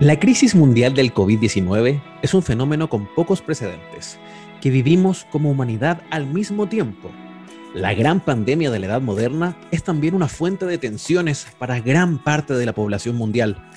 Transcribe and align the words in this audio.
La 0.00 0.18
crisis 0.18 0.56
mundial 0.56 0.92
del 0.92 1.14
COVID-19 1.14 2.02
es 2.20 2.34
un 2.34 2.42
fenómeno 2.42 2.88
con 2.88 3.06
pocos 3.14 3.40
precedentes, 3.40 4.18
que 4.60 4.70
vivimos 4.70 5.24
como 5.30 5.52
humanidad 5.52 6.02
al 6.10 6.26
mismo 6.26 6.68
tiempo. 6.68 7.12
La 7.74 7.94
gran 7.94 8.18
pandemia 8.18 8.72
de 8.72 8.80
la 8.80 8.86
edad 8.86 9.00
moderna 9.00 9.56
es 9.70 9.84
también 9.84 10.16
una 10.16 10.26
fuente 10.26 10.66
de 10.66 10.78
tensiones 10.78 11.46
para 11.60 11.78
gran 11.78 12.18
parte 12.18 12.54
de 12.54 12.66
la 12.66 12.72
población 12.72 13.14
mundial. 13.14 13.70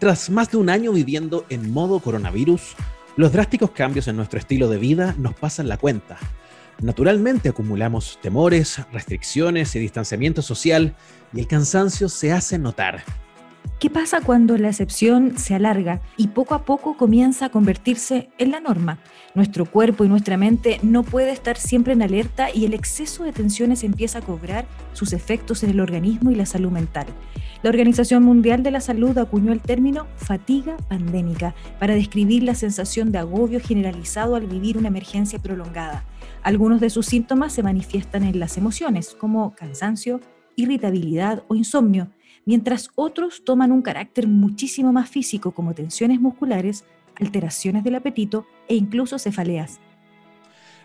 Tras 0.00 0.28
más 0.28 0.50
de 0.50 0.56
un 0.56 0.70
año 0.70 0.90
viviendo 0.90 1.46
en 1.48 1.72
modo 1.72 2.00
coronavirus, 2.00 2.74
los 3.14 3.32
drásticos 3.32 3.70
cambios 3.70 4.08
en 4.08 4.16
nuestro 4.16 4.40
estilo 4.40 4.68
de 4.68 4.78
vida 4.78 5.14
nos 5.18 5.34
pasan 5.34 5.68
la 5.68 5.76
cuenta. 5.76 6.18
Naturalmente 6.82 7.48
acumulamos 7.48 8.18
temores, 8.20 8.80
restricciones 8.92 9.76
y 9.76 9.78
distanciamiento 9.78 10.42
social 10.42 10.96
y 11.32 11.38
el 11.38 11.46
cansancio 11.46 12.08
se 12.08 12.32
hace 12.32 12.58
notar. 12.58 13.04
¿Qué 13.80 13.90
pasa 13.90 14.20
cuando 14.22 14.56
la 14.56 14.68
excepción 14.68 15.36
se 15.36 15.54
alarga 15.54 16.00
y 16.16 16.28
poco 16.28 16.54
a 16.54 16.64
poco 16.64 16.96
comienza 16.96 17.46
a 17.46 17.48
convertirse 17.50 18.30
en 18.38 18.50
la 18.50 18.60
norma? 18.60 18.98
Nuestro 19.34 19.66
cuerpo 19.66 20.04
y 20.04 20.08
nuestra 20.08 20.36
mente 20.36 20.78
no 20.82 21.02
puede 21.02 21.32
estar 21.32 21.58
siempre 21.58 21.92
en 21.92 22.00
alerta 22.00 22.48
y 22.54 22.64
el 22.64 22.72
exceso 22.72 23.24
de 23.24 23.32
tensiones 23.32 23.84
empieza 23.84 24.20
a 24.20 24.22
cobrar 24.22 24.64
sus 24.94 25.12
efectos 25.12 25.64
en 25.64 25.70
el 25.70 25.80
organismo 25.80 26.30
y 26.30 26.34
la 26.34 26.46
salud 26.46 26.70
mental. 26.70 27.06
La 27.62 27.70
Organización 27.70 28.22
Mundial 28.22 28.62
de 28.62 28.70
la 28.70 28.80
Salud 28.80 29.18
acuñó 29.18 29.52
el 29.52 29.60
término 29.60 30.06
fatiga 30.16 30.76
pandémica 30.88 31.54
para 31.78 31.94
describir 31.94 32.42
la 32.42 32.54
sensación 32.54 33.10
de 33.10 33.18
agobio 33.18 33.60
generalizado 33.60 34.36
al 34.36 34.46
vivir 34.46 34.78
una 34.78 34.88
emergencia 34.88 35.38
prolongada. 35.40 36.04
Algunos 36.42 36.80
de 36.80 36.90
sus 36.90 37.06
síntomas 37.06 37.52
se 37.52 37.62
manifiestan 37.62 38.22
en 38.22 38.38
las 38.38 38.56
emociones, 38.56 39.16
como 39.18 39.54
cansancio, 39.54 40.20
irritabilidad 40.56 41.42
o 41.48 41.54
insomnio, 41.54 42.10
mientras 42.44 42.90
otros 42.94 43.44
toman 43.44 43.72
un 43.72 43.82
carácter 43.82 44.26
muchísimo 44.28 44.92
más 44.92 45.08
físico 45.08 45.52
como 45.52 45.74
tensiones 45.74 46.20
musculares, 46.20 46.84
alteraciones 47.16 47.84
del 47.84 47.94
apetito 47.94 48.46
e 48.68 48.74
incluso 48.74 49.18
cefaleas. 49.18 49.80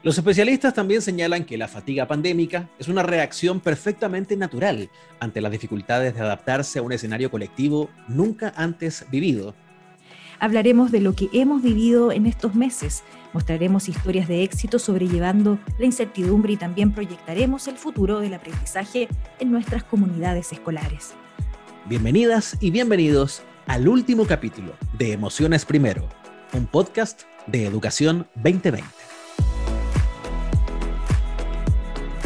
Los 0.01 0.17
especialistas 0.17 0.73
también 0.73 1.01
señalan 1.01 1.43
que 1.43 1.57
la 1.57 1.67
fatiga 1.67 2.07
pandémica 2.07 2.69
es 2.79 2.87
una 2.87 3.03
reacción 3.03 3.59
perfectamente 3.59 4.37
natural 4.37 4.89
ante 5.19 5.41
las 5.41 5.51
dificultades 5.51 6.15
de 6.15 6.21
adaptarse 6.21 6.79
a 6.79 6.81
un 6.81 6.93
escenario 6.93 7.29
colectivo 7.29 7.89
nunca 8.07 8.53
antes 8.55 9.05
vivido. 9.11 9.55
Hablaremos 10.39 10.91
de 10.91 11.01
lo 11.01 11.15
que 11.15 11.27
hemos 11.33 11.61
vivido 11.61 12.13
en 12.13 12.27
estos 12.27 12.55
meses, 12.55 13.03
mostraremos 13.33 13.89
historias 13.89 14.29
de 14.29 14.43
éxito 14.43 14.79
sobrellevando 14.79 15.59
la 15.77 15.85
incertidumbre 15.85 16.53
y 16.53 16.57
también 16.57 16.93
proyectaremos 16.93 17.67
el 17.67 17.75
futuro 17.75 18.21
del 18.21 18.33
aprendizaje 18.33 19.09
en 19.39 19.51
nuestras 19.51 19.83
comunidades 19.83 20.53
escolares. 20.53 21.13
Bienvenidas 21.85 22.57
y 22.59 22.69
bienvenidos 22.69 23.41
al 23.65 23.87
último 23.87 24.27
capítulo 24.27 24.73
de 24.97 25.13
Emociones 25.13 25.65
Primero, 25.65 26.07
un 26.53 26.67
podcast 26.67 27.23
de 27.47 27.65
Educación 27.65 28.27
2020. 28.35 28.83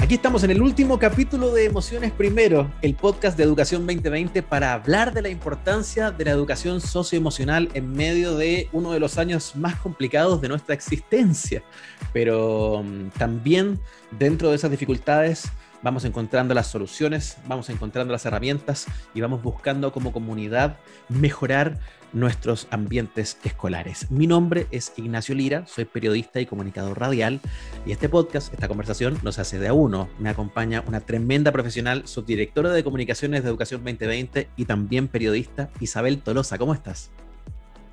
Aquí 0.01 0.15
estamos 0.15 0.43
en 0.43 0.51
el 0.51 0.61
último 0.61 0.99
capítulo 0.99 1.53
de 1.53 1.63
Emociones 1.63 2.11
Primero, 2.11 2.69
el 2.81 2.93
podcast 2.95 3.37
de 3.37 3.43
Educación 3.45 3.87
2020 3.87 4.43
para 4.43 4.73
hablar 4.73 5.13
de 5.13 5.21
la 5.21 5.29
importancia 5.29 6.11
de 6.11 6.25
la 6.25 6.31
educación 6.31 6.81
socioemocional 6.81 7.69
en 7.73 7.93
medio 7.93 8.35
de 8.35 8.67
uno 8.73 8.91
de 8.91 8.99
los 8.99 9.17
años 9.17 9.55
más 9.55 9.77
complicados 9.77 10.41
de 10.41 10.49
nuestra 10.49 10.75
existencia. 10.75 11.63
Pero 12.11 12.83
mm, 12.83 13.11
también 13.17 13.79
dentro 14.11 14.49
de 14.49 14.57
esas 14.57 14.71
dificultades 14.71 15.49
vamos 15.83 16.05
encontrando 16.05 16.53
las 16.53 16.67
soluciones, 16.67 17.37
vamos 17.45 17.69
encontrando 17.69 18.11
las 18.11 18.25
herramientas 18.25 18.87
y 19.13 19.21
vamos 19.21 19.43
buscando 19.43 19.91
como 19.91 20.11
comunidad 20.11 20.77
mejorar 21.09 21.77
nuestros 22.13 22.67
ambientes 22.71 23.37
escolares. 23.43 24.09
Mi 24.09 24.27
nombre 24.27 24.67
es 24.71 24.93
Ignacio 24.97 25.35
Lira, 25.35 25.65
soy 25.67 25.85
periodista 25.85 26.39
y 26.39 26.45
comunicador 26.45 26.99
radial 26.99 27.41
y 27.85 27.91
este 27.91 28.07
podcast, 28.07 28.53
esta 28.53 28.67
conversación 28.67 29.19
nos 29.23 29.39
hace 29.39 29.59
de 29.59 29.67
a 29.67 29.73
uno. 29.73 30.07
Me 30.19 30.29
acompaña 30.29 30.83
una 30.87 31.01
tremenda 31.01 31.51
profesional, 31.51 32.07
subdirectora 32.07 32.71
de 32.71 32.83
comunicaciones 32.83 33.43
de 33.43 33.49
Educación 33.49 33.83
2020 33.83 34.49
y 34.55 34.65
también 34.65 35.07
periodista 35.07 35.69
Isabel 35.79 36.21
Tolosa. 36.21 36.57
¿Cómo 36.57 36.73
estás? 36.73 37.11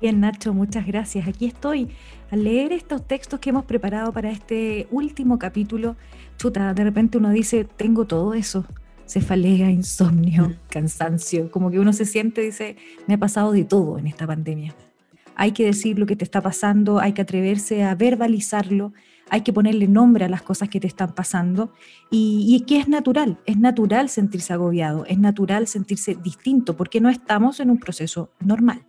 Bien, 0.01 0.19
Nacho, 0.19 0.51
muchas 0.51 0.87
gracias. 0.87 1.27
Aquí 1.27 1.45
estoy 1.45 1.89
a 2.31 2.35
leer 2.35 2.73
estos 2.73 3.07
textos 3.07 3.39
que 3.39 3.51
hemos 3.51 3.65
preparado 3.65 4.11
para 4.11 4.31
este 4.31 4.87
último 4.89 5.37
capítulo. 5.37 5.95
Chuta, 6.41 6.73
de 6.73 6.83
repente 6.83 7.19
uno 7.19 7.29
dice, 7.29 7.65
tengo 7.65 8.05
todo 8.05 8.33
eso. 8.33 8.65
Cefalea, 9.07 9.69
insomnio, 9.69 10.55
cansancio. 10.71 11.51
Como 11.51 11.69
que 11.69 11.79
uno 11.79 11.93
se 11.93 12.03
siente, 12.03 12.41
dice, 12.41 12.77
me 13.05 13.13
ha 13.13 13.19
pasado 13.19 13.51
de 13.51 13.63
todo 13.63 13.99
en 13.99 14.07
esta 14.07 14.25
pandemia. 14.25 14.73
Hay 15.35 15.51
que 15.51 15.65
decir 15.65 15.99
lo 15.99 16.07
que 16.07 16.15
te 16.15 16.23
está 16.23 16.41
pasando, 16.41 16.97
hay 16.97 17.13
que 17.13 17.21
atreverse 17.21 17.83
a 17.83 17.93
verbalizarlo, 17.93 18.91
hay 19.29 19.41
que 19.41 19.53
ponerle 19.53 19.87
nombre 19.87 20.25
a 20.25 20.29
las 20.29 20.41
cosas 20.41 20.67
que 20.67 20.79
te 20.79 20.87
están 20.87 21.13
pasando 21.13 21.73
y, 22.09 22.47
y 22.49 22.61
que 22.61 22.79
es 22.79 22.87
natural, 22.87 23.37
es 23.45 23.59
natural 23.59 24.09
sentirse 24.09 24.51
agobiado, 24.51 25.05
es 25.05 25.19
natural 25.19 25.67
sentirse 25.67 26.15
distinto 26.15 26.75
porque 26.75 27.01
no 27.01 27.09
estamos 27.09 27.59
en 27.59 27.69
un 27.69 27.77
proceso 27.77 28.31
normal. 28.39 28.81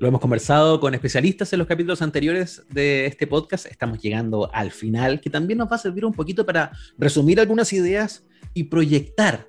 Lo 0.00 0.08
hemos 0.08 0.22
conversado 0.22 0.80
con 0.80 0.94
especialistas 0.94 1.52
en 1.52 1.58
los 1.58 1.68
capítulos 1.68 2.00
anteriores 2.00 2.62
de 2.70 3.04
este 3.04 3.26
podcast. 3.26 3.66
Estamos 3.66 4.00
llegando 4.00 4.50
al 4.54 4.70
final, 4.70 5.20
que 5.20 5.28
también 5.28 5.58
nos 5.58 5.70
va 5.70 5.76
a 5.76 5.78
servir 5.78 6.06
un 6.06 6.14
poquito 6.14 6.46
para 6.46 6.72
resumir 6.96 7.38
algunas 7.38 7.70
ideas 7.74 8.24
y 8.54 8.64
proyectar 8.64 9.46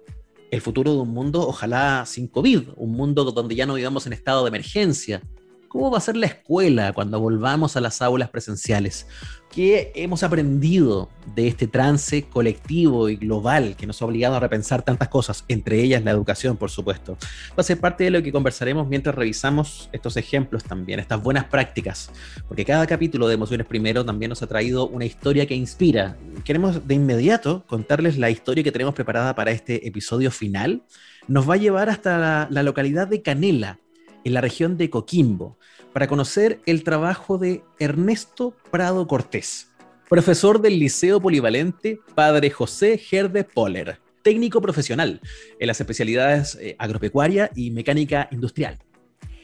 el 0.52 0.60
futuro 0.60 0.94
de 0.94 1.00
un 1.00 1.10
mundo, 1.12 1.48
ojalá 1.48 2.06
sin 2.06 2.28
COVID, 2.28 2.64
un 2.76 2.92
mundo 2.92 3.24
donde 3.24 3.56
ya 3.56 3.66
no 3.66 3.76
vivamos 3.76 4.06
en 4.08 4.12
estado 4.12 4.44
de 4.44 4.50
emergencia, 4.50 5.22
¿Cómo 5.72 5.90
va 5.90 6.00
a 6.00 6.02
ser 6.02 6.18
la 6.18 6.26
escuela 6.26 6.92
cuando 6.92 7.18
volvamos 7.18 7.78
a 7.78 7.82
las 7.82 8.02
aulas 8.02 8.30
presenciales? 8.30 9.08
¿Qué 9.50 9.94
hemos 9.96 10.22
aprendido 10.22 11.08
de 11.34 11.48
este 11.48 11.66
trance 11.66 12.24
colectivo 12.24 13.08
y 13.08 13.16
global 13.16 13.78
que 13.78 13.88
nos 13.88 14.02
ha 14.02 14.06
obligado 14.06 14.36
a 14.36 14.42
repensar 14.42 14.82
tantas 14.82 15.08
cosas, 15.08 15.46
entre 15.48 15.82
ellas 15.82 16.04
la 16.04 16.12
educación, 16.12 16.58
por 16.58 16.72
supuesto? 16.72 17.18
Va 17.52 17.62
a 17.62 17.64
ser 17.64 17.80
parte 17.80 18.04
de 18.04 18.10
lo 18.10 18.22
que 18.22 18.34
conversaremos 18.34 18.86
mientras 18.86 19.16
revisamos 19.16 19.90
estos 19.94 20.18
ejemplos 20.18 20.66
también, 20.66 21.00
estas 21.00 21.24
buenas 21.24 21.46
prácticas, 21.46 22.12
porque 22.50 22.66
cada 22.66 22.86
capítulo 22.86 23.30
de 23.30 23.36
Emociones 23.36 23.66
Primero 23.66 24.04
también 24.04 24.28
nos 24.28 24.44
ha 24.44 24.48
traído 24.48 24.90
una 24.90 25.06
historia 25.06 25.46
que 25.46 25.56
inspira. 25.56 26.18
Queremos 26.44 26.86
de 26.86 26.96
inmediato 26.96 27.64
contarles 27.66 28.18
la 28.18 28.30
historia 28.30 28.62
que 28.62 28.74
tenemos 28.74 28.94
preparada 28.94 29.36
para 29.36 29.52
este 29.52 29.88
episodio 29.88 30.32
final. 30.32 30.84
Nos 31.30 31.50
va 31.50 31.54
a 31.54 31.58
llevar 31.58 31.90
hasta 31.90 32.50
la, 32.50 32.64
localidad 32.64 33.08
de 33.08 33.22
Canela, 33.22 33.80
en 34.24 34.34
la 34.34 34.42
región 34.42 34.78
de 34.78 34.90
Coquimbo, 34.90 35.58
para 35.94 36.08
conocer 36.08 36.62
el 36.66 36.84
trabajo 36.84 37.38
de 37.38 37.64
Ernesto 37.80 38.56
Prado 38.72 39.08
Cortés, 39.08 39.72
profesor 40.10 40.62
del 40.62 40.80
Liceo 40.80 41.22
Polivalente 41.22 42.00
Padre 42.16 42.50
José 42.50 42.98
Gerde 42.98 43.44
Poller, 43.44 44.00
técnico 44.22 44.62
profesional 44.62 45.22
en 45.60 45.68
las 45.68 45.80
especialidades 45.80 46.56
eh, 46.56 46.76
agropecuaria 46.80 47.52
y 47.56 47.72
mecánica 47.72 48.28
industrial. 48.32 48.80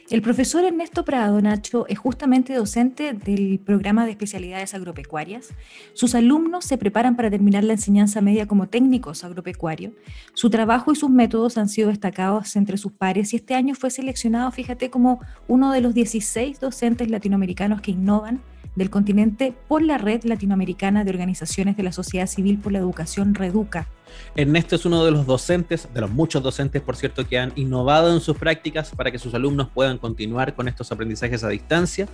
El 0.09 0.22
profesor 0.22 0.63
Ernesto 0.63 1.03
Prado, 1.03 1.41
Nacho, 1.41 1.85
es 1.90 2.00
justamente 2.00 2.53
docente 2.53 3.12
del 3.12 3.59
programa 3.59 4.06
de 4.06 4.12
especialidades 4.12 4.73
agropecuarias. 4.73 5.50
Sus 5.91 6.16
alumnos 6.16 6.63
se 6.63 6.78
preparan 6.78 7.18
para 7.18 7.29
terminar 7.29 7.66
la 7.66 7.73
enseñanza 7.73 8.22
media 8.22 8.47
como 8.47 8.69
técnicos 8.69 9.25
agropecuarios. 9.25 9.91
Su 10.34 10.50
trabajo 10.50 10.94
y 10.94 10.95
sus 10.95 11.09
métodos 11.09 11.57
han 11.57 11.68
sido 11.68 11.90
destacados 11.90 12.56
entre 12.56 12.78
sus 12.78 12.94
pares 12.94 13.34
y 13.34 13.35
este 13.35 13.53
año 13.53 13.75
fue 13.75 13.91
seleccionado, 13.91 14.50
fíjate, 14.50 14.90
como 14.90 15.19
uno 15.50 15.73
de 15.73 15.81
los 15.81 15.94
16 15.94 16.62
docentes 16.62 17.09
latinoamericanos 17.09 17.81
que 17.81 17.91
innovan 17.91 18.39
del 18.77 18.91
continente 18.91 19.53
por 19.67 19.81
la 19.81 19.97
Red 19.97 20.23
Latinoamericana 20.23 21.03
de 21.03 21.09
Organizaciones 21.09 21.75
de 21.75 21.83
la 21.83 21.91
Sociedad 21.91 22.27
Civil 22.27 22.59
por 22.59 22.71
la 22.71 22.77
Educación, 22.77 23.33
Reduca. 23.33 23.89
Ernesto 24.35 24.75
es 24.75 24.85
uno 24.85 25.03
de 25.03 25.11
los 25.11 25.25
docentes, 25.25 25.89
de 25.93 26.01
los 26.01 26.11
muchos 26.11 26.43
docentes, 26.43 26.81
por 26.81 26.95
cierto, 26.95 27.27
que 27.27 27.39
han 27.39 27.51
innovado 27.55 28.13
en 28.13 28.21
sus 28.21 28.38
prácticas 28.38 28.91
para 28.95 29.11
que 29.11 29.17
sus 29.17 29.33
alumnos 29.33 29.69
puedan 29.74 29.97
continuar 29.97 30.53
con 30.53 30.68
estos 30.68 30.91
aprendizajes 30.91 31.44
a 31.44 31.50
distancia. 31.50 32.07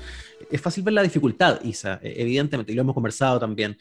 Es 0.49 0.61
fácil 0.61 0.83
ver 0.83 0.93
la 0.93 1.03
dificultad, 1.03 1.61
Isa, 1.63 1.99
e, 2.01 2.21
evidentemente, 2.21 2.71
y 2.71 2.75
lo 2.75 2.81
hemos 2.81 2.95
conversado 2.95 3.39
también 3.39 3.77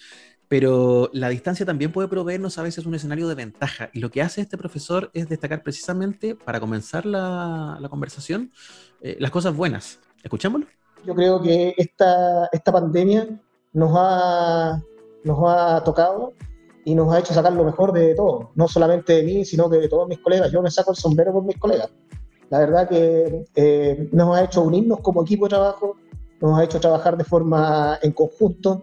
pero 0.49 1.09
la 1.15 1.31
distancia 1.31 1.65
también 1.65 1.93
puede 1.93 2.09
proveernos 2.09 2.59
a 2.59 2.63
veces 2.63 2.85
un 2.85 2.95
escenario 2.95 3.27
de 3.27 3.35
ventaja. 3.35 3.89
Y 3.95 4.01
lo 4.01 4.11
que 4.11 4.21
hace 4.21 4.43
este 4.43 4.59
profesor 4.59 5.11
es 5.15 5.27
destacar 5.27 5.63
precisamente, 5.63 6.35
para 6.35 6.61
comenzar 6.61 7.07
la, 7.07 7.79
conversación, 7.89 8.53
eh, 9.01 9.17
las 9.19 9.31
cosas 9.31 9.57
buenas. 9.57 9.99
¿Escuchámoslo? 10.23 10.67
Yo 11.05 11.15
creo 11.15 11.41
que 11.41 11.75
esta, 11.77 12.49
esta 12.53 12.73
pandemia 12.73 13.29
nos 13.73 13.93
ha, 13.95 14.83
nos 15.25 15.39
ha 15.47 15.83
tocado 15.85 16.33
y 16.85 16.95
nos 16.95 17.13
ha 17.13 17.21
hecho 17.21 17.35
sacar 17.35 17.53
lo 17.53 17.65
mejor 17.65 17.93
de 17.93 18.15
todo, 18.15 18.51
no 18.55 18.69
solamente 18.69 19.15
de 19.15 19.23
mí, 19.23 19.45
sino 19.45 19.71
que 19.71 19.79
de 19.79 19.89
todos 19.89 20.09
mis 20.09 20.19
colegas. 20.19 20.51
Yo 20.51 20.63
me 20.63 20.71
saco 20.71 20.93
el 20.93 20.97
sombrero 20.97 21.33
por 21.33 21.45
mis 21.45 21.59
colegas. 21.59 21.91
La 22.51 22.59
verdad 22.59 22.89
que 22.89 23.45
eh, 23.55 24.09
nos 24.13 24.37
ha 24.37 24.45
hecho 24.45 24.63
unirnos 24.63 25.01
como 25.01 25.23
equipo 25.23 25.47
de 25.47 25.51
trabajo, 25.51 25.97
nos 26.41 26.59
ha 26.59 26.65
hecho 26.65 26.81
trabajar 26.81 27.17
de 27.17 27.25
forma 27.25 27.99
en 28.03 28.13
conjunto. 28.13 28.83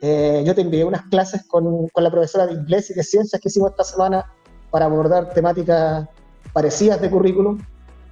Eh, 0.00 0.42
yo 0.44 0.54
te 0.54 0.62
envié 0.62 0.84
unas 0.84 1.02
clases 1.02 1.44
con, 1.46 1.88
con, 1.88 2.04
la 2.04 2.10
profesora 2.10 2.46
de 2.46 2.54
inglés 2.54 2.90
y 2.90 2.94
de 2.94 3.02
ciencias 3.02 3.40
que 3.40 3.48
hicimos 3.48 3.70
esta 3.70 3.84
semana 3.84 4.24
para 4.70 4.86
abordar 4.86 5.32
temáticas 5.32 6.08
parecidas 6.52 7.00
de 7.00 7.10
currículum 7.10 7.58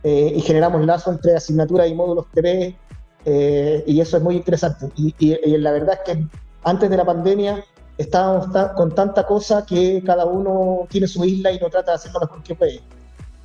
y 0.04 0.40
generamos 0.40 0.84
lazo 0.84 1.12
entre 1.12 1.36
asignaturas 1.36 1.88
y 1.88 1.94
módulos 1.94 2.26
TP, 2.32 2.76
y 3.24 4.00
eso 4.00 4.16
es 4.16 4.22
muy 4.22 4.36
interesante. 4.36 4.88
Y, 4.96 5.14
y, 5.18 5.56
la 5.58 5.72
verdad 5.72 5.98
es 6.04 6.14
que 6.14 6.26
antes 6.64 6.90
de 6.90 6.96
la 6.96 7.04
pandemia 7.04 7.64
estábamos 7.98 8.48
con 8.74 8.94
tanta 8.94 9.26
cosa 9.26 9.64
que 9.66 10.02
cada 10.04 10.26
uno 10.26 10.86
tiene 10.88 11.06
su 11.06 11.24
isla 11.24 11.52
y 11.52 11.58
no 11.58 11.68
trata 11.70 11.92
de 11.92 11.96
hacer 11.96 12.12
lo 12.12 12.20
mejor 12.20 12.42
que 12.42 12.54
puede. 12.54 12.80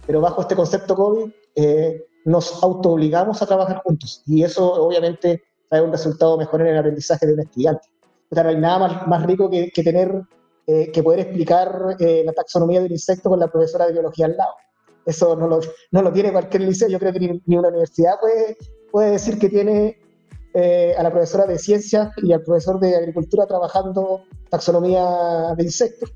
Pero 0.06 0.22
bajo 0.22 0.42
este 0.42 0.56
concepto 0.56 0.96
COVID 0.96 1.32
eh, 1.56 2.06
nos 2.26 2.64
autoobligamos 2.64 3.42
a 3.42 3.46
trabajar 3.46 3.82
juntos 3.84 4.24
y 4.26 4.44
eso 4.44 4.74
obviamente 4.74 5.44
trae 5.70 5.82
un 5.82 5.92
resultado 5.92 6.38
mejor 6.38 6.62
en 6.62 6.68
el 6.68 6.78
aprendizaje 6.78 7.26
de 7.28 7.34
un 7.34 7.40
estudiante. 7.42 7.88
O 8.30 8.36
sea, 8.36 8.44
no 8.44 8.50
hay 8.50 8.58
nada 8.58 8.80
más, 8.80 9.08
más 9.08 9.26
rico 9.26 9.50
que, 9.50 9.70
que 9.72 9.84
tener, 9.84 10.22
eh, 10.66 10.92
que 10.92 11.04
poder 11.04 11.22
explicar 11.22 11.98
eh, 12.00 12.24
la 12.26 12.34
taxonomía 12.34 12.82
del 12.82 12.92
insecto 12.92 13.30
con 13.30 13.40
la 13.40 13.48
profesora 13.48 13.86
de 13.86 13.94
biología 13.94 14.26
al 14.26 14.38
lado. 14.38 14.54
Eso 15.06 15.36
no 15.36 15.48
lo, 15.48 15.60
no 15.92 16.02
lo 16.02 16.12
tiene 16.12 16.34
cualquier 16.34 16.64
liceo, 16.64 16.90
yo 16.90 17.00
creo 17.00 17.14
que 17.14 17.20
ni, 17.20 17.42
ni 17.46 17.58
una 17.58 17.70
universidad 17.70 18.20
puede, 18.20 18.58
puede 18.92 19.12
decir 19.12 19.38
que 19.40 19.50
tiene 19.50 19.98
eh, 20.54 20.96
a 20.98 21.04
la 21.04 21.12
profesora 21.12 21.46
de 21.46 21.60
ciencias 21.60 22.10
y 22.18 22.34
al 22.34 22.42
profesor 22.42 22.80
de 22.80 22.96
agricultura 22.96 23.46
trabajando 23.46 24.24
taxonomía 24.50 25.54
de 25.56 25.64
insectos. 25.64 26.14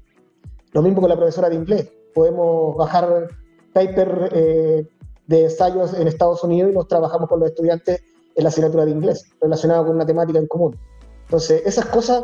Lo 0.73 0.81
mismo 0.81 1.01
con 1.01 1.09
la 1.09 1.15
profesora 1.15 1.49
de 1.49 1.55
inglés. 1.55 1.89
Podemos 2.13 2.75
bajar 2.75 3.27
paper 3.73 4.29
eh, 4.33 4.87
de 5.27 5.43
ensayos 5.43 5.93
en 5.93 6.07
Estados 6.07 6.43
Unidos 6.43 6.71
y 6.71 6.73
los 6.73 6.87
trabajamos 6.87 7.29
con 7.29 7.39
los 7.39 7.49
estudiantes 7.49 8.01
en 8.35 8.43
la 8.43 8.49
asignatura 8.49 8.85
de 8.85 8.91
inglés, 8.91 9.25
relacionada 9.39 9.85
con 9.85 9.95
una 9.95 10.05
temática 10.05 10.39
en 10.39 10.47
común. 10.47 10.77
Entonces, 11.25 11.61
esas 11.65 11.85
cosas 11.85 12.23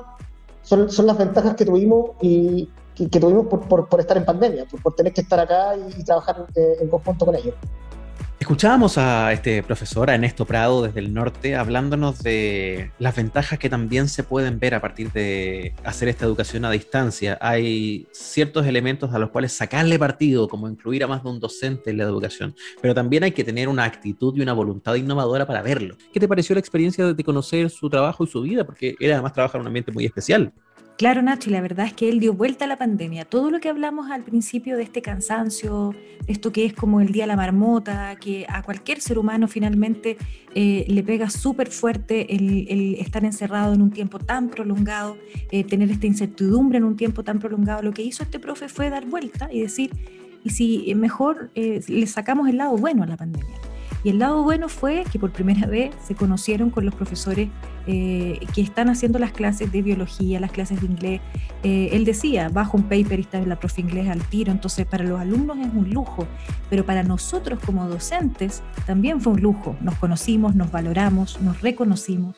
son, 0.62 0.90
son 0.90 1.06
las 1.06 1.18
ventajas 1.18 1.56
que 1.56 1.66
tuvimos 1.66 2.12
y 2.22 2.70
que, 2.96 3.20
tuvimos 3.20 3.48
por, 3.48 3.88
por, 3.88 4.00
estar 4.00 4.18
en 4.18 4.26
pandemia, 4.26 4.66
por, 4.82 4.96
tener 4.96 5.14
que 5.14 5.22
estar 5.22 5.40
acá 5.40 5.76
y, 5.78 6.04
trabajar 6.04 6.48
eh, 6.56 6.78
en 6.82 6.90
conjunto 6.90 7.26
con 7.26 7.36
ellos. 7.36 7.54
Escuchábamos 8.48 8.98
a 8.98 9.34
este 9.34 9.62
profesor, 9.62 10.10
a 10.10 10.14
Ernesto 10.14 10.46
Prado, 10.46 10.82
desde 10.82 11.02
el 11.02 11.14
norte, 11.14 11.58
hablándonos 11.58 12.24
de 12.24 12.92
las 12.98 13.14
ventajas 13.14 13.60
que 13.60 13.70
también 13.70 14.08
se 14.08 14.24
pueden 14.24 14.58
ver 14.58 14.74
a 14.74 14.80
partir 14.80 15.12
de 15.12 15.74
hacer 15.84 16.08
esta 16.08 16.24
educación 16.24 16.64
a 16.64 16.72
distancia. 16.72 17.38
Hay 17.42 18.08
ciertos 18.14 18.66
elementos 18.66 19.14
a 19.14 19.20
los 19.20 19.32
cuales 19.32 19.52
sacarle 19.52 20.00
partido, 20.00 20.48
como 20.48 20.70
incluir 20.70 21.04
a 21.04 21.08
más 21.08 21.24
de 21.24 21.30
un 21.30 21.42
docente 21.42 21.90
en 21.90 21.98
la 21.98 22.06
educación, 22.06 22.56
pero 22.82 22.96
también 22.96 23.26
hay 23.26 23.34
que 23.34 23.44
tener 23.44 23.68
una 23.68 23.84
actitud 23.84 24.34
y 24.38 24.40
una 24.40 24.54
voluntad 24.54 24.96
innovadora 24.96 25.46
para 25.46 25.62
verlo. 25.62 25.98
¿Qué 26.14 26.22
te 26.22 26.28
pareció 26.30 26.56
la 26.56 26.62
experiencia 26.62 27.12
de 27.14 27.24
conocer 27.26 27.70
su 27.70 27.90
trabajo 27.90 28.24
y 28.24 28.28
su 28.28 28.44
vida? 28.44 28.64
Porque 28.64 28.96
era 29.02 29.16
además 29.16 29.34
trabajar 29.34 29.60
en 29.60 29.64
un 29.64 29.68
ambiente 29.68 29.92
muy 29.92 30.06
especial. 30.06 30.54
Claro, 30.98 31.22
Nacho, 31.22 31.52
y 31.52 31.54
la 31.54 31.62
verdad 31.62 31.86
es 31.86 31.94
que 31.94 32.10
él 32.10 32.20
dio 32.20 32.34
vuelta 32.34 32.66
a 32.66 32.68
la 32.68 32.76
pandemia. 32.76 33.24
Todo 33.24 33.52
lo 33.52 33.60
que 33.60 33.70
hablamos 33.70 34.10
al 34.10 34.24
principio 34.24 34.76
de 34.78 34.82
este 34.82 35.04
cansancio, 35.04 35.94
esto 36.26 36.52
que 36.52 36.66
es 36.66 36.74
como 36.74 37.02
el 37.02 37.12
día 37.12 37.26
de 37.26 37.28
la 37.28 37.36
marmota, 37.36 38.16
que 38.16 38.48
a 38.50 38.64
cualquier 38.64 39.00
ser 39.00 39.20
humano 39.20 39.48
finalmente 39.48 40.18
eh, 40.56 40.86
le 40.88 41.04
pega 41.04 41.30
súper 41.30 41.70
fuerte 41.70 42.34
el, 42.34 42.96
estar 42.96 43.24
encerrado 43.26 43.76
en 43.76 43.84
un 43.84 43.92
tiempo 43.92 44.18
tan 44.18 44.50
prolongado, 44.50 45.18
eh, 45.52 45.64
tener 45.64 45.92
esta 45.92 46.08
incertidumbre 46.08 46.80
en 46.80 46.84
un 46.84 46.96
tiempo 46.96 47.24
tan 47.24 47.38
prolongado. 47.38 47.84
Lo 47.84 47.94
que 47.94 48.02
hizo 48.02 48.24
este 48.24 48.40
profe 48.40 48.68
fue 48.68 48.90
dar 48.90 49.06
vuelta 49.06 49.50
y 49.54 49.62
decir, 49.62 49.92
y 50.44 50.50
si 50.50 50.96
mejor 50.96 51.52
eh, 51.54 51.80
le 51.88 52.08
sacamos 52.08 52.50
el 52.50 52.58
lado 52.58 52.76
bueno 52.76 53.04
a 53.04 53.06
la 53.06 53.18
pandemia. 53.18 53.56
Y 54.08 54.12
el 54.12 54.20
lado 54.20 54.42
bueno 54.42 54.70
fue 54.70 55.04
que 55.12 55.20
por 55.20 55.34
primera 55.34 55.68
vez 55.68 55.94
se 56.02 56.16
conocieron 56.16 56.70
con 56.70 56.86
los 56.86 56.96
profesores 56.96 57.50
eh, 57.88 58.40
que 58.56 58.62
están 58.62 58.88
haciendo 58.88 59.20
las 59.20 59.34
clases 59.34 59.70
de 59.70 59.82
biología, 59.82 60.40
las 60.40 60.54
clases 60.54 60.80
de 60.80 60.88
inglés. 60.88 61.20
Eh, 61.62 61.90
él 61.92 62.06
decía, 62.06 62.48
bajo 62.48 62.78
un 62.78 62.84
paper 62.84 63.20
y 63.20 63.24
está 63.24 63.42
la 63.42 63.60
profe 63.60 63.82
inglés 63.82 64.08
al 64.08 64.24
tiro, 64.24 64.54
entonces 64.54 64.86
para 64.86 65.04
los 65.04 65.20
alumnos 65.20 65.58
es 65.58 65.68
un 65.74 65.90
lujo, 65.90 66.26
pero 66.70 66.86
para 66.86 67.04
nosotros 67.04 67.60
como 67.66 67.86
docentes 67.90 68.64
también 68.86 69.20
fue 69.20 69.34
un 69.34 69.42
lujo. 69.42 69.76
Nos 69.82 69.96
conocimos, 69.96 70.56
nos 70.56 70.72
valoramos, 70.72 71.42
nos 71.42 71.60
reconocimos. 71.60 72.38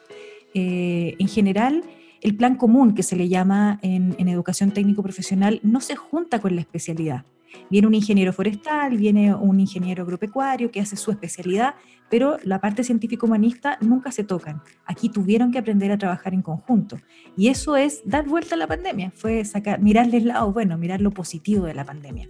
Eh, 0.55 1.17
en 1.19 1.27
general, 1.27 1.83
el 2.21 2.35
plan 2.35 2.55
común 2.55 2.95
que 2.95 3.03
se 3.03 3.15
le 3.15 3.29
llama 3.29 3.77
en 3.83 4.27
educación 4.27 4.71
técnico 4.71 5.03
profesional 5.03 5.59
no 5.61 5.81
se 5.81 5.95
junta 5.95 6.41
con 6.41 6.55
la 6.55 6.61
especialidad. 6.61 7.25
Viene 7.69 7.87
un 7.87 7.93
ingeniero 7.93 8.33
forestal, 8.33 8.97
viene 8.97 9.33
un 9.33 9.59
ingeniero 9.59 10.03
agropecuario 10.03 10.71
que 10.71 10.79
hace 10.79 10.95
su 10.95 11.11
especialidad, 11.11 11.75
pero 12.09 12.37
la 12.43 12.59
parte 12.59 12.83
científico-humanista 12.83 13.77
nunca 13.81 14.11
se 14.11 14.23
tocan. 14.23 14.61
Aquí 14.85 15.09
tuvieron 15.09 15.51
que 15.51 15.59
aprender 15.59 15.91
a 15.91 15.97
trabajar 15.97 16.33
en 16.33 16.41
conjunto. 16.41 16.97
Y 17.37 17.49
eso 17.49 17.75
es 17.75 18.01
dar 18.05 18.27
vuelta 18.27 18.55
a 18.55 18.57
la 18.57 18.67
pandemia, 18.67 19.11
fue 19.11 19.45
sacar, 19.45 19.79
mirarle 19.79 20.17
el 20.17 20.27
lado 20.27 20.51
bueno, 20.51 20.77
mirar 20.77 21.01
lo 21.01 21.11
positivo 21.11 21.65
de 21.65 21.73
la 21.73 21.85
pandemia. 21.85 22.29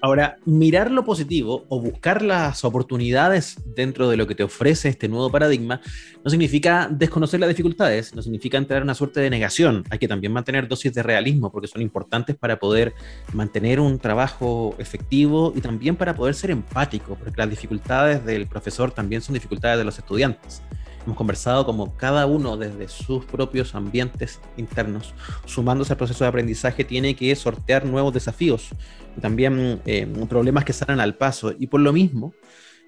Ahora, 0.00 0.36
mirar 0.44 0.92
lo 0.92 1.04
positivo 1.04 1.64
o 1.68 1.80
buscar 1.80 2.22
las 2.22 2.64
oportunidades 2.64 3.56
dentro 3.74 4.08
de 4.08 4.16
lo 4.16 4.28
que 4.28 4.36
te 4.36 4.44
ofrece 4.44 4.88
este 4.88 5.08
nuevo 5.08 5.28
paradigma 5.28 5.80
no 6.22 6.30
significa 6.30 6.88
desconocer 6.88 7.40
las 7.40 7.48
dificultades, 7.48 8.14
no 8.14 8.22
significa 8.22 8.58
entrar 8.58 8.78
en 8.78 8.84
una 8.84 8.94
suerte 8.94 9.18
de 9.18 9.28
negación. 9.28 9.82
Hay 9.90 9.98
que 9.98 10.06
también 10.06 10.32
mantener 10.32 10.68
dosis 10.68 10.94
de 10.94 11.02
realismo 11.02 11.50
porque 11.50 11.66
son 11.66 11.82
importantes 11.82 12.36
para 12.36 12.60
poder 12.60 12.94
mantener 13.32 13.80
un 13.80 13.98
trabajo 13.98 14.76
efectivo 14.78 15.52
y 15.56 15.60
también 15.60 15.96
para 15.96 16.14
poder 16.14 16.36
ser 16.36 16.52
empático, 16.52 17.16
porque 17.16 17.36
las 17.36 17.50
dificultades 17.50 18.24
del 18.24 18.46
profesor 18.46 18.92
también 18.92 19.20
son 19.20 19.34
dificultades 19.34 19.78
de 19.78 19.84
los 19.84 19.98
estudiantes. 19.98 20.62
Hemos 21.04 21.16
conversado 21.16 21.64
como 21.64 21.96
cada 21.96 22.26
uno 22.26 22.56
desde 22.56 22.88
sus 22.88 23.24
propios 23.24 23.74
ambientes 23.74 24.40
internos, 24.56 25.14
sumándose 25.46 25.92
al 25.92 25.96
proceso 25.96 26.24
de 26.24 26.28
aprendizaje, 26.28 26.84
tiene 26.84 27.14
que 27.16 27.34
sortear 27.34 27.86
nuevos 27.86 28.12
desafíos 28.12 28.70
y 29.16 29.20
también 29.20 29.80
eh, 29.86 30.06
problemas 30.28 30.64
que 30.64 30.72
salen 30.72 31.00
al 31.00 31.14
paso. 31.14 31.54
Y 31.58 31.66
por 31.66 31.80
lo 31.80 31.92
mismo, 31.92 32.34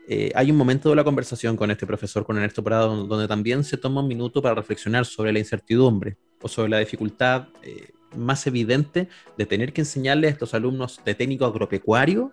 eh, 0.09 0.33
hay 0.35 0.51
un 0.51 0.57
momento 0.57 0.91
de 0.91 0.97
la 0.97 1.05
conversación 1.05 1.57
con 1.57 1.71
este 1.71 1.87
profesor, 1.87 2.25
con 2.25 2.37
Ernesto 2.37 2.65
Prado, 2.65 3.07
donde 3.07 3.29
también 3.29 3.63
se 3.63 3.77
toma 3.77 4.01
un 4.01 4.09
minuto 4.09 4.43
para 4.43 4.57
reflexionar 4.57 5.07
sobre 5.07 5.33
la 5.33 5.39
incertidumbre 5.39 6.17
o 6.43 6.49
sobre 6.49 6.69
la 6.69 6.79
dificultad 6.79 7.49
eh, 7.63 7.91
más 8.17 8.47
evidente 8.47 9.09
de 9.39 9.47
tener 9.47 9.73
que 9.73 9.83
enseñarle 9.83 10.27
a 10.27 10.31
estos 10.31 10.53
alumnos 10.53 11.01
de 11.05 11.15
técnico 11.15 11.45
agropecuario 11.45 12.33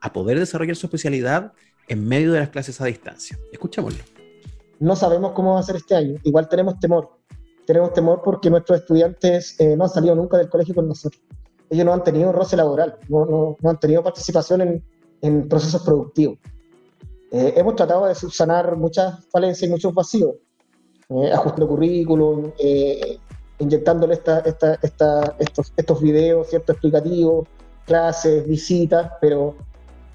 a 0.00 0.12
poder 0.12 0.38
desarrollar 0.38 0.76
su 0.76 0.86
especialidad 0.86 1.52
en 1.88 2.06
medio 2.06 2.32
de 2.32 2.40
las 2.40 2.50
clases 2.50 2.80
a 2.80 2.84
distancia. 2.84 3.38
Escuchémoslo 3.50 4.19
no 4.80 4.96
sabemos 4.96 5.32
cómo 5.32 5.54
va 5.54 5.60
a 5.60 5.62
ser 5.62 5.76
este 5.76 5.94
año. 5.94 6.16
Igual 6.24 6.48
tenemos 6.48 6.80
temor. 6.80 7.10
Tenemos 7.66 7.92
temor 7.92 8.22
porque 8.24 8.50
nuestros 8.50 8.80
estudiantes 8.80 9.54
eh, 9.60 9.76
no 9.76 9.84
han 9.84 9.90
salido 9.90 10.14
nunca 10.14 10.38
del 10.38 10.48
colegio 10.48 10.74
con 10.74 10.88
nosotros. 10.88 11.22
Ellos 11.68 11.84
no 11.84 11.92
han 11.92 12.02
tenido 12.02 12.32
roce 12.32 12.56
laboral, 12.56 12.98
no, 13.08 13.56
han 13.62 13.78
tenido 13.78 14.02
participación 14.02 14.82
en, 15.22 15.48
procesos 15.48 15.82
productivos. 15.82 16.38
Eh, 17.30 17.54
hemos 17.56 17.76
tratado 17.76 18.06
de 18.06 18.14
subsanar 18.16 18.76
muchas 18.76 19.24
falencias 19.26 19.68
y 19.68 19.70
muchos 19.70 19.94
vacíos, 19.94 20.34
eh, 21.10 21.30
ajustando 21.32 21.68
currículum, 21.68 22.50
eh, 22.58 23.18
inyectándole 23.60 24.14
esta, 24.14 24.40
estos, 24.40 25.72
estos 25.76 26.02
videos, 26.02 26.48
ciertos 26.48 26.74
explicativos, 26.74 27.46
clases, 27.86 28.48
visitas, 28.48 29.12
pero, 29.20 29.54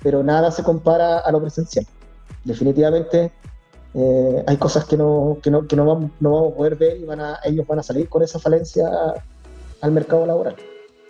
pero 0.01 0.23
nada 0.23 0.51
se 0.51 0.61
compara 0.61 1.19
a 1.19 1.31
lo 1.31 1.39
presencial. 1.39 1.85
Definitivamente 2.43 3.31
eh, 3.95 4.43
hay 4.45 4.57
cosas 4.57 4.85
que 4.85 4.97
no, 4.97 5.37
que 5.41 5.49
no, 5.49 5.67
que 5.67 5.75
no, 5.75 5.85
vamos, 5.85 6.11
no 6.19 6.31
vamos 6.31 6.53
a 6.53 6.55
poder 6.57 6.75
ver 6.75 6.97
y 6.97 7.05
van 7.05 7.21
a, 7.21 7.39
ellos 7.45 7.65
van 7.65 7.79
a 7.79 7.83
salir 7.83 8.09
con 8.09 8.23
esa 8.23 8.39
falencia 8.39 8.89
al 9.81 9.91
mercado 9.91 10.25
laboral. 10.25 10.55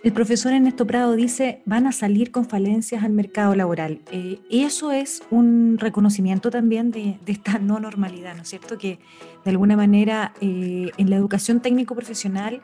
El 0.04 0.12
profesor 0.12 0.52
Ernesto 0.52 0.86
Prado 0.86 1.14
dice, 1.16 1.62
van 1.64 1.88
a 1.88 1.90
salir 1.90 2.30
con 2.30 2.44
falencias 2.44 3.02
al 3.02 3.10
mercado 3.10 3.56
laboral. 3.56 4.02
Eh, 4.12 4.38
eso 4.50 4.92
es 4.92 5.20
un 5.32 5.78
reconocimiento 5.80 6.48
también 6.50 6.92
de, 6.92 7.18
de, 7.26 7.32
esta 7.32 7.58
no 7.58 7.80
normalidad, 7.80 8.36
¿no 8.36 8.42
es 8.42 8.48
cierto? 8.48 8.78
Que 8.78 9.00
de 9.44 9.50
alguna 9.50 9.76
manera 9.76 10.32
eh, 10.40 10.92
en 10.96 11.10
la 11.10 11.16
educación 11.16 11.60
técnico-profesional 11.60 12.60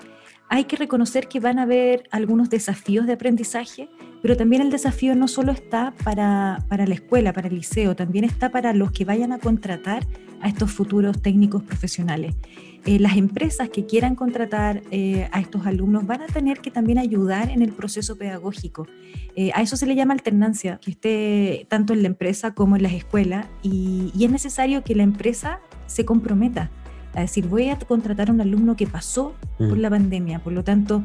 hay 0.52 0.64
que 0.64 0.76
reconocer 0.76 1.28
que 1.28 1.40
van 1.40 1.58
a 1.58 1.62
haber 1.62 2.06
algunos 2.10 2.50
desafíos 2.50 3.06
de 3.06 3.14
aprendizaje, 3.14 3.88
pero 4.20 4.36
también 4.36 4.60
el 4.60 4.70
desafío 4.70 5.14
no 5.14 5.26
solo 5.26 5.50
está 5.50 5.94
para, 6.04 6.62
para, 6.68 6.86
la 6.86 6.92
escuela, 6.92 7.32
para 7.32 7.48
el 7.48 7.54
liceo, 7.54 7.96
también 7.96 8.26
está 8.26 8.50
para 8.50 8.74
los 8.74 8.92
que 8.92 9.06
vayan 9.06 9.32
a 9.32 9.38
contratar 9.38 10.06
a 10.42 10.48
estos 10.48 10.70
futuros 10.70 11.22
técnicos 11.22 11.62
profesionales. 11.62 12.34
Eh, 12.84 12.98
las 12.98 13.16
empresas 13.16 13.70
que 13.70 13.86
quieran 13.86 14.14
contratar 14.14 14.82
eh, 14.90 15.26
a 15.32 15.40
estos 15.40 15.64
alumnos 15.64 16.06
van 16.06 16.20
a 16.20 16.26
tener 16.26 16.60
que 16.60 16.70
también 16.70 16.98
ayudar 16.98 17.48
en 17.48 17.62
el 17.62 17.72
proceso 17.72 18.18
pedagógico. 18.18 18.86
Eh, 19.34 19.52
a 19.54 19.62
eso 19.62 19.78
se 19.78 19.86
le 19.86 19.94
llama 19.94 20.12
alternancia, 20.12 20.78
que 20.82 20.90
esté 20.90 21.66
tanto 21.70 21.94
en 21.94 22.02
la 22.02 22.08
empresa 22.08 22.52
como 22.52 22.76
en 22.76 22.82
las 22.82 22.92
escuelas, 22.92 23.46
y, 23.62 24.12
y 24.14 24.26
es 24.26 24.30
necesario 24.30 24.84
que 24.84 24.94
la 24.94 25.02
empresa 25.02 25.60
se 25.86 26.04
comprometa 26.04 26.70
a 27.14 27.20
decir, 27.20 27.46
voy 27.46 27.68
a 27.68 27.78
contratar 27.78 28.30
a 28.30 28.32
un 28.32 28.40
alumno 28.40 28.76
que 28.76 28.86
pasó 28.86 29.34
por 29.58 29.76
mm. 29.76 29.80
la 29.80 29.90
pandemia, 29.90 30.38
por 30.38 30.52
lo 30.52 30.64
tanto, 30.64 31.02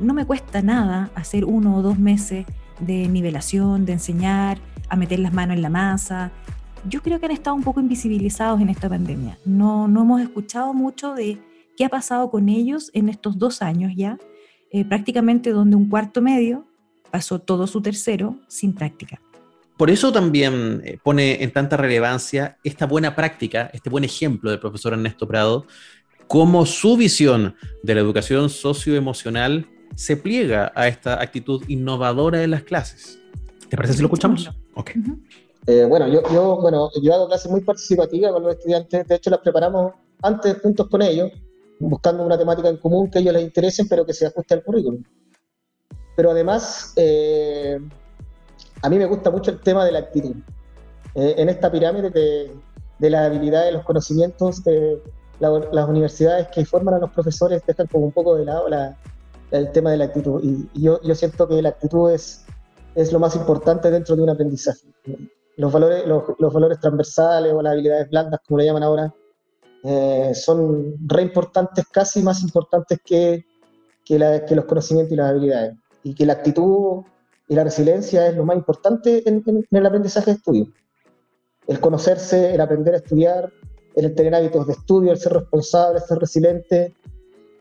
no 0.00 0.14
me 0.14 0.24
cuesta 0.24 0.62
nada 0.62 1.10
hacer 1.14 1.44
uno 1.44 1.76
o 1.76 1.82
dos 1.82 1.98
meses 1.98 2.46
de 2.80 3.08
nivelación, 3.08 3.84
de 3.84 3.92
enseñar, 3.92 4.58
a 4.88 4.96
meter 4.96 5.18
las 5.18 5.32
manos 5.32 5.56
en 5.56 5.62
la 5.62 5.70
masa. 5.70 6.32
Yo 6.88 7.02
creo 7.02 7.20
que 7.20 7.26
han 7.26 7.32
estado 7.32 7.54
un 7.54 7.62
poco 7.62 7.80
invisibilizados 7.80 8.60
en 8.60 8.70
esta 8.70 8.88
pandemia. 8.88 9.38
No, 9.44 9.86
no 9.86 10.02
hemos 10.02 10.20
escuchado 10.22 10.72
mucho 10.72 11.14
de 11.14 11.38
qué 11.76 11.84
ha 11.84 11.88
pasado 11.88 12.30
con 12.30 12.48
ellos 12.48 12.90
en 12.94 13.08
estos 13.08 13.38
dos 13.38 13.62
años 13.62 13.92
ya, 13.94 14.18
eh, 14.70 14.84
prácticamente 14.84 15.50
donde 15.50 15.76
un 15.76 15.88
cuarto 15.88 16.22
medio 16.22 16.66
pasó 17.10 17.38
todo 17.38 17.66
su 17.66 17.82
tercero 17.82 18.36
sin 18.48 18.74
práctica. 18.74 19.20
Por 19.80 19.90
eso 19.90 20.12
también 20.12 20.82
eh, 20.84 20.98
pone 21.02 21.42
en 21.42 21.54
tanta 21.54 21.78
relevancia 21.78 22.58
esta 22.62 22.84
buena 22.84 23.16
práctica, 23.16 23.70
este 23.72 23.88
buen 23.88 24.04
ejemplo 24.04 24.50
del 24.50 24.60
profesor 24.60 24.92
Ernesto 24.92 25.26
Prado, 25.26 25.64
cómo 26.26 26.66
su 26.66 26.98
visión 26.98 27.54
de 27.82 27.94
la 27.94 28.02
educación 28.02 28.50
socioemocional 28.50 29.66
se 29.94 30.18
pliega 30.18 30.70
a 30.74 30.86
esta 30.86 31.22
actitud 31.22 31.64
innovadora 31.66 32.40
de 32.40 32.48
las 32.48 32.62
clases. 32.62 33.20
¿Te 33.70 33.76
parece 33.78 33.94
si 33.94 34.02
lo 34.02 34.08
escuchamos? 34.08 34.50
Ok. 34.74 34.90
Eh, 35.66 35.86
bueno, 35.88 36.08
yo, 36.08 36.30
yo, 36.30 36.60
bueno, 36.60 36.90
yo 37.02 37.14
hago 37.14 37.28
clases 37.28 37.50
muy 37.50 37.62
participativas 37.62 38.32
con 38.32 38.42
los 38.42 38.56
estudiantes, 38.56 39.08
de 39.08 39.14
hecho 39.14 39.30
las 39.30 39.40
preparamos 39.40 39.94
antes 40.20 40.58
juntos 40.60 40.90
con 40.90 41.00
ellos, 41.00 41.30
buscando 41.78 42.22
una 42.22 42.36
temática 42.36 42.68
en 42.68 42.76
común 42.76 43.10
que 43.10 43.16
a 43.16 43.22
ellos 43.22 43.32
les 43.32 43.44
interese, 43.44 43.86
pero 43.86 44.04
que 44.04 44.12
se 44.12 44.26
ajuste 44.26 44.52
al 44.52 44.62
currículum. 44.62 45.02
Pero 46.16 46.32
además, 46.32 46.92
eh, 46.96 47.78
a 48.82 48.88
mí 48.88 48.98
me 48.98 49.06
gusta 49.06 49.30
mucho 49.30 49.50
el 49.50 49.60
tema 49.60 49.84
de 49.84 49.92
la 49.92 50.00
actitud. 50.00 50.36
Eh, 51.14 51.34
en 51.38 51.48
esta 51.48 51.70
pirámide 51.70 52.10
de, 52.10 52.52
de 52.98 53.10
las 53.10 53.26
habilidades, 53.26 53.72
los 53.72 53.84
conocimientos, 53.84 54.62
de 54.62 55.02
las 55.40 55.88
universidades 55.88 56.48
que 56.48 56.64
forman 56.64 56.94
a 56.94 56.98
los 56.98 57.10
profesores 57.10 57.62
dejan 57.66 57.86
como 57.86 58.04
un 58.04 58.12
poco 58.12 58.36
de 58.36 58.44
lado 58.44 58.66
el 59.50 59.72
tema 59.72 59.90
de 59.90 59.96
la 59.96 60.04
actitud. 60.04 60.40
Y, 60.44 60.68
yo, 60.80 61.00
yo, 61.02 61.14
siento 61.14 61.48
que 61.48 61.60
la 61.62 61.70
actitud 61.70 62.10
es, 62.10 62.44
es 62.94 63.12
lo 63.12 63.18
más 63.18 63.34
importante 63.34 63.90
dentro 63.90 64.16
de 64.16 64.22
un 64.22 64.30
aprendizaje. 64.30 64.86
Los 65.56 65.72
valores, 65.72 66.06
los, 66.06 66.24
los 66.38 66.52
valores 66.52 66.78
transversales 66.78 67.52
o 67.52 67.62
las 67.62 67.72
habilidades 67.72 68.08
blandas, 68.10 68.40
como 68.46 68.58
le 68.58 68.66
llaman 68.66 68.82
ahora, 68.82 69.14
eh, 69.82 70.32
son 70.34 70.94
re 71.06 71.22
importantes, 71.22 71.86
casi 71.90 72.22
más 72.22 72.42
importantes 72.42 72.98
que, 73.04 73.44
que, 74.04 74.18
los 74.18 74.64
conocimientos 74.66 75.12
y 75.12 75.16
las 75.16 75.30
habilidades. 75.30 75.74
Y 76.02 76.14
que 76.14 76.26
la 76.26 76.34
actitud 76.34 77.02
y 77.50 77.54
la 77.56 77.64
resiliencia 77.64 78.28
es 78.28 78.36
lo 78.36 78.44
más 78.44 78.56
importante 78.56 79.28
en, 79.28 79.42
el 79.68 79.86
aprendizaje 79.86 80.30
de 80.30 80.36
estudio. 80.36 80.68
El 81.66 81.80
conocerse, 81.80 82.54
el 82.54 82.60
aprender 82.60 82.94
a 82.94 82.98
estudiar, 82.98 83.52
el 83.96 84.14
tener 84.14 84.36
hábitos 84.36 84.68
de 84.68 84.74
estudio, 84.74 85.10
el 85.10 85.18
ser 85.18 85.32
responsable, 85.32 85.98
el 85.98 86.04
ser 86.04 86.18
resiliente. 86.18 86.94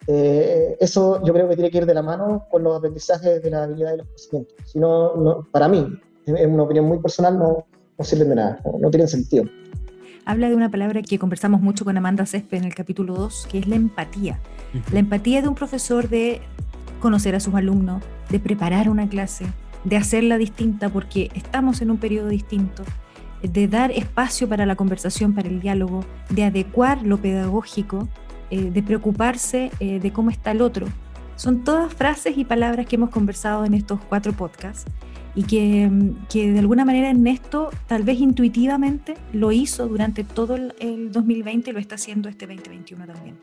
Eh, 0.06 0.78
eso 0.80 1.20
yo 1.24 1.34
creo 1.34 1.50
que 1.50 1.56
tiene 1.56 1.72
que 1.72 1.80
ir 1.80 1.88
de 1.88 1.96
la 1.96 2.04
mano 2.04 2.46
con 2.52 2.64
los 2.64 2.78
aprendizajes 2.78 3.42
de 3.42 3.50
la 3.50 3.64
habilidad 3.64 3.96
y 3.96 3.98
los 3.98 4.08
conocimientos. 4.08 4.56
Si 4.72 4.78
no, 4.78 5.48
para 5.52 5.68
mí, 5.68 6.00
en 6.28 6.54
una 6.54 6.64
opinión 6.64 6.86
muy 6.86 7.00
personal, 7.00 7.40
no, 7.40 7.66
no 7.98 8.06
sirven 8.06 8.30
de 8.30 8.36
nada, 8.36 8.62
no, 8.64 8.78
no 8.78 8.92
tienen 8.92 9.08
sentido 9.08 9.46
habla 10.26 10.48
de 10.48 10.56
una 10.56 10.70
palabra 10.70 11.02
que 11.02 11.18
conversamos 11.18 11.60
mucho 11.60 11.84
con 11.84 11.98
Amanda 11.98 12.24
Césped 12.28 12.60
en 12.60 12.66
el 12.66 12.76
capítulo 12.76 13.16
2, 13.16 13.48
que 13.50 13.58
es 13.58 13.68
la 13.68 13.76
empatía. 13.76 14.40
La 14.94 15.00
empatía 15.00 15.42
de 15.42 15.48
un 15.48 15.56
profesor 15.56 16.08
de 16.08 16.42
conocer 17.00 17.34
a 17.34 17.40
sus 17.40 17.56
alumnos, 17.56 18.04
de 18.30 18.40
preparar 18.40 18.90
una 18.90 19.10
clase, 19.10 19.48
de 19.84 19.98
hacerla 19.98 20.38
distinta 20.38 20.90
porque 20.90 21.30
estamos 21.34 21.82
en 21.82 21.92
un 21.92 21.98
periodo 21.98 22.30
distinto, 22.30 22.84
de 23.42 23.68
dar 23.68 23.92
espacio 23.92 24.50
para 24.50 24.66
la 24.66 24.76
conversación, 24.76 25.34
para 25.34 25.48
el 25.48 25.60
diálogo, 25.60 26.04
de 26.30 26.44
adecuar 26.44 27.04
lo 27.04 27.18
pedagógico, 27.18 28.08
eh, 28.50 28.72
de 28.72 28.84
preocuparse 28.84 29.72
eh, 29.80 30.00
de 30.00 30.12
cómo 30.12 30.30
está 30.30 30.52
el 30.52 30.62
otro. 30.62 30.88
Son 31.36 31.64
todas 31.64 31.94
frases 31.94 32.38
y 32.38 32.44
palabras 32.44 32.86
que 32.86 32.98
hemos 32.98 33.12
conversado 33.12 33.64
en 33.64 33.74
estos 33.74 34.00
cuatro 34.02 34.34
podcasts 34.34 34.92
y 35.36 35.44
que, 35.44 35.90
que, 36.28 36.52
de 36.52 36.60
alguna 36.60 36.84
manera 36.84 37.10
Ernesto 37.10 37.70
tal 37.88 38.04
vez 38.04 38.20
intuitivamente 38.20 39.16
lo 39.32 39.52
hizo 39.52 39.88
durante 39.88 40.24
todo 40.24 40.56
el, 40.56 41.12
2020 41.12 41.70
y 41.70 41.74
lo 41.74 41.80
está 41.80 41.96
haciendo 41.96 42.28
este 42.28 42.46
2021 42.46 43.06
también. 43.06 43.38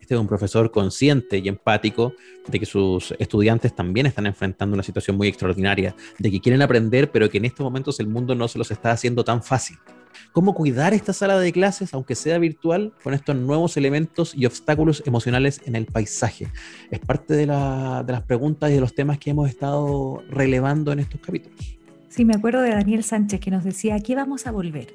Este 0.00 0.14
es 0.14 0.20
un 0.20 0.26
profesor 0.26 0.70
consciente 0.70 1.38
y 1.38 1.48
empático 1.48 2.12
de 2.46 2.60
que 2.60 2.66
sus 2.66 3.14
estudiantes 3.18 3.74
también 3.74 4.06
están 4.06 4.26
enfrentando 4.26 4.74
una 4.74 4.82
situación 4.82 5.16
muy 5.16 5.28
extraordinaria, 5.28 5.94
de 6.18 6.30
que 6.30 6.40
quieren 6.40 6.62
aprender, 6.62 7.10
pero 7.10 7.28
que 7.28 7.38
en 7.38 7.44
estos 7.46 7.64
momentos 7.64 7.98
el 8.00 8.08
mundo 8.08 8.34
no 8.34 8.48
se 8.48 8.58
los 8.58 8.70
está 8.70 8.92
haciendo 8.92 9.24
tan 9.24 9.42
fácil 9.42 9.76
cómo 10.36 10.52
cuidar 10.52 10.92
esta 10.92 11.14
sala 11.14 11.38
de 11.38 11.50
clases, 11.50 11.94
aunque 11.94 12.14
sea 12.14 12.36
virtual, 12.36 12.92
con 13.02 13.14
estos 13.14 13.34
nuevos 13.34 13.78
elementos 13.78 14.34
y 14.34 14.44
obstáculos 14.44 15.02
emocionales 15.06 15.62
en 15.64 15.76
el 15.76 15.86
paisaje. 15.86 16.48
Es 16.90 16.98
parte 16.98 17.32
de, 17.32 17.46
las 17.46 18.22
preguntas 18.26 18.70
y 18.70 18.74
de 18.74 18.80
los 18.80 18.94
temas 18.94 19.18
que 19.18 19.30
hemos 19.30 19.48
estado 19.48 20.22
relevando 20.28 20.92
en 20.92 20.98
estos 20.98 21.22
capítulos. 21.22 21.78
Sí, 22.10 22.26
me 22.26 22.34
acuerdo 22.34 22.60
de 22.60 22.68
Daniel 22.68 23.02
Sánchez 23.02 23.40
que 23.40 23.50
nos 23.50 23.64
decía, 23.64 23.94
¿a 23.94 24.00
qué 24.00 24.14
vamos 24.14 24.46
a 24.46 24.52
volver? 24.52 24.94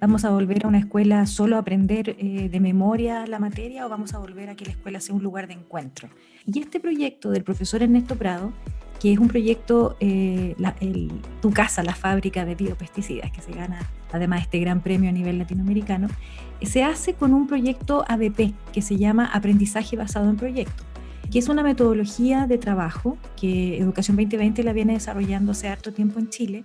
¿Vamos 0.00 0.24
a 0.24 0.30
volver 0.30 0.64
a 0.64 0.68
una 0.68 0.78
escuela 0.78 1.26
solo 1.26 1.56
a 1.56 1.60
aprender 1.60 2.16
eh, 2.18 2.48
de 2.50 2.60
memoria 2.60 3.26
la 3.26 3.38
materia 3.38 3.86
o 3.86 3.88
vamos 3.88 4.14
a 4.14 4.18
volver 4.18 4.50
a 4.50 4.54
que 4.54 4.64
la 4.64 4.72
escuela 4.72 5.00
sea 5.00 5.14
un 5.14 5.22
lugar 5.22 5.46
de 5.46 5.54
encuentro? 5.54 6.08
Y 6.44 6.60
este 6.60 6.80
proyecto 6.80 7.30
del 7.30 7.44
profesor 7.44 7.82
Ernesto 7.82 8.16
Prado 8.16 8.52
que 8.98 9.12
es 9.12 9.18
un 9.18 9.28
proyecto, 9.28 9.96
eh, 10.00 10.54
Tu 11.40 11.50
Casa, 11.50 11.82
la 11.82 11.94
fábrica 11.94 12.44
de 12.44 12.54
biopesticidas, 12.54 13.30
que 13.30 13.42
se 13.42 13.52
gana 13.52 13.90
además 14.12 14.42
este 14.42 14.58
gran 14.60 14.80
premio 14.80 15.10
a 15.10 15.12
nivel 15.12 15.38
latinoamericano, 15.38 16.08
se 16.62 16.82
hace 16.82 17.14
con 17.14 17.34
un 17.34 17.46
proyecto 17.46 18.04
ABP 18.08 18.54
que 18.72 18.82
se 18.82 18.96
llama 18.96 19.26
Aprendizaje 19.26 19.96
Basado 19.96 20.30
en 20.30 20.36
Proyectos, 20.36 20.86
que 21.30 21.38
es 21.38 21.48
una 21.48 21.62
metodología 21.62 22.46
de 22.46 22.56
trabajo 22.56 23.18
que 23.38 23.78
Educación 23.78 24.16
2020 24.16 24.62
la 24.62 24.72
viene 24.72 24.94
desarrollando 24.94 25.52
hace 25.52 25.68
harto 25.68 25.92
tiempo 25.92 26.18
en 26.18 26.30
Chile, 26.30 26.64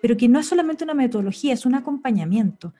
pero 0.00 0.16
que 0.16 0.28
no 0.28 0.38
es 0.38 0.46
solamente 0.46 0.84
una 0.84 0.94
metodología, 0.94 1.54
es 1.54 1.66
un 1.66 1.74
acompañamiento. 1.74 2.74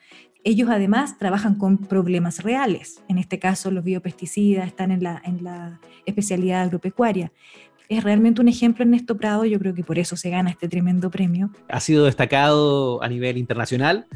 Ellos 0.44 0.68
además 0.70 1.18
trabajan 1.18 1.56
con 1.56 1.78
problemas 1.78 2.42
reales, 2.42 3.02
en 3.08 3.18
este 3.18 3.38
caso 3.38 3.70
los 3.70 3.84
biopesticidas 3.84 4.66
están 4.66 4.92
en 4.92 5.02
la, 5.02 5.20
en 5.24 5.40
especialidad 6.06 6.62
agropecuaria, 6.62 7.32
es 7.88 8.04
realmente 8.04 8.40
un 8.40 8.48
ejemplo 8.48 8.84
Ernesto 8.84 9.16
Prado, 9.16 9.44
yo 9.44 9.58
creo 9.58 9.74
que 9.74 9.82
por 9.82 9.98
eso 9.98 10.16
se 10.16 10.30
gana 10.30 10.50
este 10.50 10.68
tremendo 10.68 11.10
premio. 11.10 11.50
Ha 11.68 11.80
sido 11.80 12.04
destacado 12.04 13.02
a 13.02 13.08
nivel 13.08 13.38
internacional. 13.38 14.06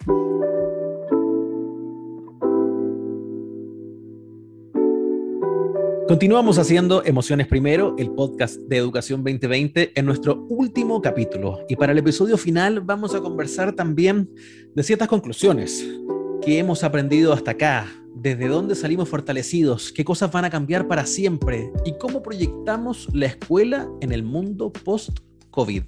Continuamos 6.11 6.57
haciendo 6.57 7.05
Emociones 7.05 7.47
Primero, 7.47 7.95
el 7.97 8.11
podcast 8.11 8.57
de 8.57 8.75
Educación 8.75 9.23
2020, 9.23 9.93
en 9.97 10.05
nuestro 10.05 10.45
último 10.49 11.01
capítulo. 11.01 11.65
Y 11.69 11.77
para 11.77 11.93
el 11.93 11.99
episodio 11.99 12.37
final 12.37 12.81
vamos 12.81 13.15
a 13.15 13.21
conversar 13.21 13.71
también 13.71 14.29
de 14.75 14.83
ciertas 14.83 15.07
conclusiones 15.07 15.87
que 16.41 16.59
hemos 16.59 16.83
aprendido 16.83 17.31
hasta 17.31 17.51
acá, 17.51 17.87
desde 18.13 18.49
dónde 18.49 18.75
salimos 18.75 19.07
fortalecidos, 19.07 19.93
qué 19.93 20.03
cosas 20.03 20.29
van 20.33 20.43
a 20.43 20.49
cambiar 20.49 20.85
para 20.85 21.05
siempre 21.05 21.71
y 21.85 21.97
cómo 21.97 22.21
proyectamos 22.21 23.07
la 23.13 23.27
escuela 23.27 23.87
en 24.01 24.11
el 24.11 24.23
mundo 24.23 24.69
post 24.69 25.17
COVID. 25.49 25.83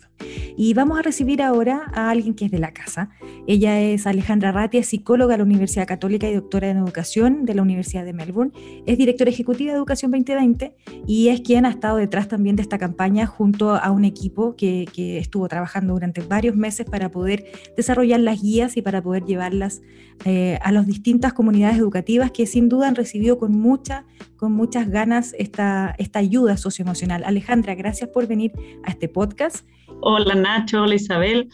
Y 0.56 0.74
vamos 0.74 1.00
a 1.00 1.02
recibir 1.02 1.42
ahora 1.42 1.84
a 1.94 2.10
alguien 2.10 2.34
que 2.34 2.46
es 2.46 2.52
de 2.52 2.60
la 2.60 2.74
casa. 2.74 3.10
Ella 3.48 3.82
es 3.82 4.08
Alejandra 4.08 4.52
Ratia, 4.52 4.84
psicóloga 4.84 5.34
de 5.34 5.40
la 5.40 5.44
Universidad 5.44 5.88
Católica 5.88 6.30
y 6.30 6.34
doctora 6.34 6.70
en 6.70 6.78
educación 6.78 7.46
de 7.46 7.56
la 7.56 7.62
Universidad 7.62 8.06
de 8.06 8.14
Melbourne. 8.14 8.52
Es 8.86 8.98
directora 8.98 9.30
ejecutiva 9.32 9.72
de 9.72 9.78
Educación 9.78 10.12
2020 10.12 10.76
y 11.08 11.30
es 11.30 11.42
quien 11.42 11.66
ha 11.66 11.70
estado 11.70 11.98
detrás 11.98 12.28
también 12.28 12.56
de 12.56 12.62
esta 12.62 12.78
campaña 12.78 13.26
junto 13.26 13.76
a 13.76 13.92
un 13.92 14.06
equipo 14.06 14.56
que, 14.56 14.84
estuvo 14.94 15.48
trabajando 15.48 15.94
durante 15.94 16.22
varios 16.22 16.56
meses 16.56 16.86
para 16.86 17.10
poder 17.10 17.46
desarrollar 17.76 18.20
las 18.20 18.42
guías 18.42 18.78
y 18.78 18.82
para 18.82 19.02
poder 19.02 19.26
llevarlas 19.26 19.82
eh, 20.26 20.58
a 20.62 20.72
las 20.72 20.88
distintas 20.88 21.34
comunidades 21.34 21.78
educativas 21.78 22.32
que 22.32 22.46
sin 22.46 22.70
duda 22.70 22.88
han 22.88 22.96
recibido 22.96 23.38
con, 23.38 23.52
mucha, 23.52 24.06
con 24.38 24.52
muchas 24.54 24.90
ganas 24.90 25.36
esta, 25.38 25.96
esta 25.98 26.20
ayuda 26.20 26.58
socioemocional. 26.58 27.24
Alejandra, 27.26 27.76
gracias 27.76 28.10
por 28.10 28.28
venir 28.28 28.54
a 28.84 28.92
este 28.92 29.10
podcast 29.10 29.66
Hola 30.14 30.36
Nacho, 30.36 30.84
hola 30.84 30.94
Isabel. 30.94 31.50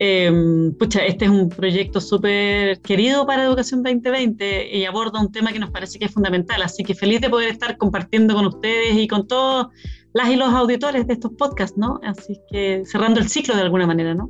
Em, 0.00 0.74
pucha, 0.74 1.06
este 1.06 1.26
es 1.26 1.30
un 1.30 1.48
proyecto 1.48 2.00
súper 2.00 2.80
querido 2.80 3.24
para 3.24 3.44
Educación 3.44 3.84
2020 3.84 4.76
y 4.76 4.84
aborda 4.84 5.20
un 5.20 5.30
tema 5.30 5.52
que 5.52 5.60
nos 5.60 5.70
parece 5.70 5.96
que 6.00 6.06
es 6.06 6.10
fundamental, 6.10 6.60
así 6.62 6.82
que 6.82 6.96
feliz 6.96 7.20
de 7.20 7.30
poder 7.30 7.50
estar 7.50 7.76
compartiendo 7.76 8.34
con 8.34 8.46
ustedes 8.46 8.96
y 8.96 9.06
con 9.06 9.28
todos 9.28 9.68
las 10.12 10.28
y 10.28 10.34
los 10.34 10.52
auditores 10.52 11.06
de 11.06 11.12
estos 11.12 11.30
podcasts, 11.38 11.78
¿no? 11.78 12.00
Así 12.02 12.40
que 12.50 12.82
cerrando 12.84 13.20
el 13.20 13.28
ciclo 13.28 13.54
de 13.54 13.62
alguna 13.62 13.86
manera, 13.86 14.12
¿no? 14.12 14.28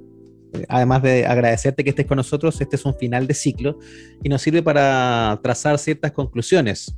Además 0.69 1.03
de 1.03 1.25
agradecerte 1.25 1.83
que 1.83 1.91
estés 1.91 2.07
con 2.07 2.17
nosotros, 2.17 2.61
este 2.61 2.77
es 2.77 2.85
un 2.85 2.95
final 2.95 3.27
de 3.27 3.33
ciclo 3.33 3.79
y 4.23 4.29
nos 4.29 4.43
sirve 4.43 4.63
para 4.63 5.41
trazar 5.43 5.79
ciertas 5.79 6.13
conclusiones 6.13 6.95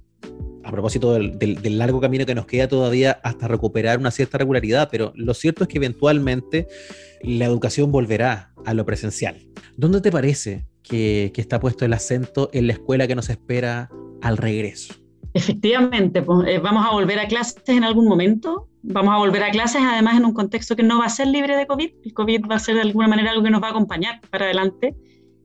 a 0.65 0.71
propósito 0.71 1.15
del, 1.15 1.79
largo 1.79 2.01
camino 2.01 2.27
que 2.27 2.35
nos 2.35 2.47
queda 2.47 2.69
todavía 2.69 3.21
hasta 3.23 3.49
recuperar 3.49 3.99
una 3.99 4.11
cierta 4.11 4.39
regularidad, 4.39 4.89
pero 4.91 5.13
lo 5.17 5.35
cierto 5.35 5.65
es 5.65 5.69
que 5.69 5.79
eventualmente 5.79 6.69
la 7.23 7.47
educación 7.47 7.91
volverá 7.93 8.53
a 8.65 8.75
lo 8.75 8.85
presencial. 8.85 9.37
¿Dónde 9.77 10.01
te 10.01 10.11
parece 10.11 10.67
que, 10.83 11.33
está 11.37 11.61
puesto 11.61 11.85
el 11.85 11.93
acento 11.93 12.51
en 12.53 12.67
la 12.67 12.75
escuela 12.75 13.07
que 13.07 13.15
nos 13.15 13.31
espera 13.31 13.91
al 14.21 14.37
regreso? 14.37 14.95
Efectivamente, 15.35 16.23
pues, 16.23 16.47
eh, 16.49 16.59
vamos 16.59 16.87
a 16.87 16.91
volver 16.91 17.19
a 17.19 17.27
clases 17.27 17.63
en 17.69 17.85
algún 17.85 18.07
momento, 18.07 18.69
vamos 18.83 19.15
a 19.15 19.19
volver 19.19 19.43
a 19.43 19.51
clases 19.51 19.81
además 19.83 20.19
en 20.19 20.27
un 20.27 20.35
contexto 20.35 20.77
que 20.77 20.83
no 20.83 20.99
va 20.99 21.07
a 21.07 21.11
ser 21.11 21.27
libre 21.29 21.57
de 21.57 21.67
COVID, 21.67 21.91
el 22.05 22.13
COVID 22.13 22.43
va 22.51 22.57
a 22.57 22.59
ser 22.59 22.75
de 22.75 22.83
alguna 22.83 23.09
manera 23.09 23.31
algo 23.31 23.43
que 23.43 23.51
nos 23.51 23.63
va 23.63 23.69
a 23.69 23.71
acompañar 23.71 24.21
para 24.31 24.45
adelante 24.45 24.95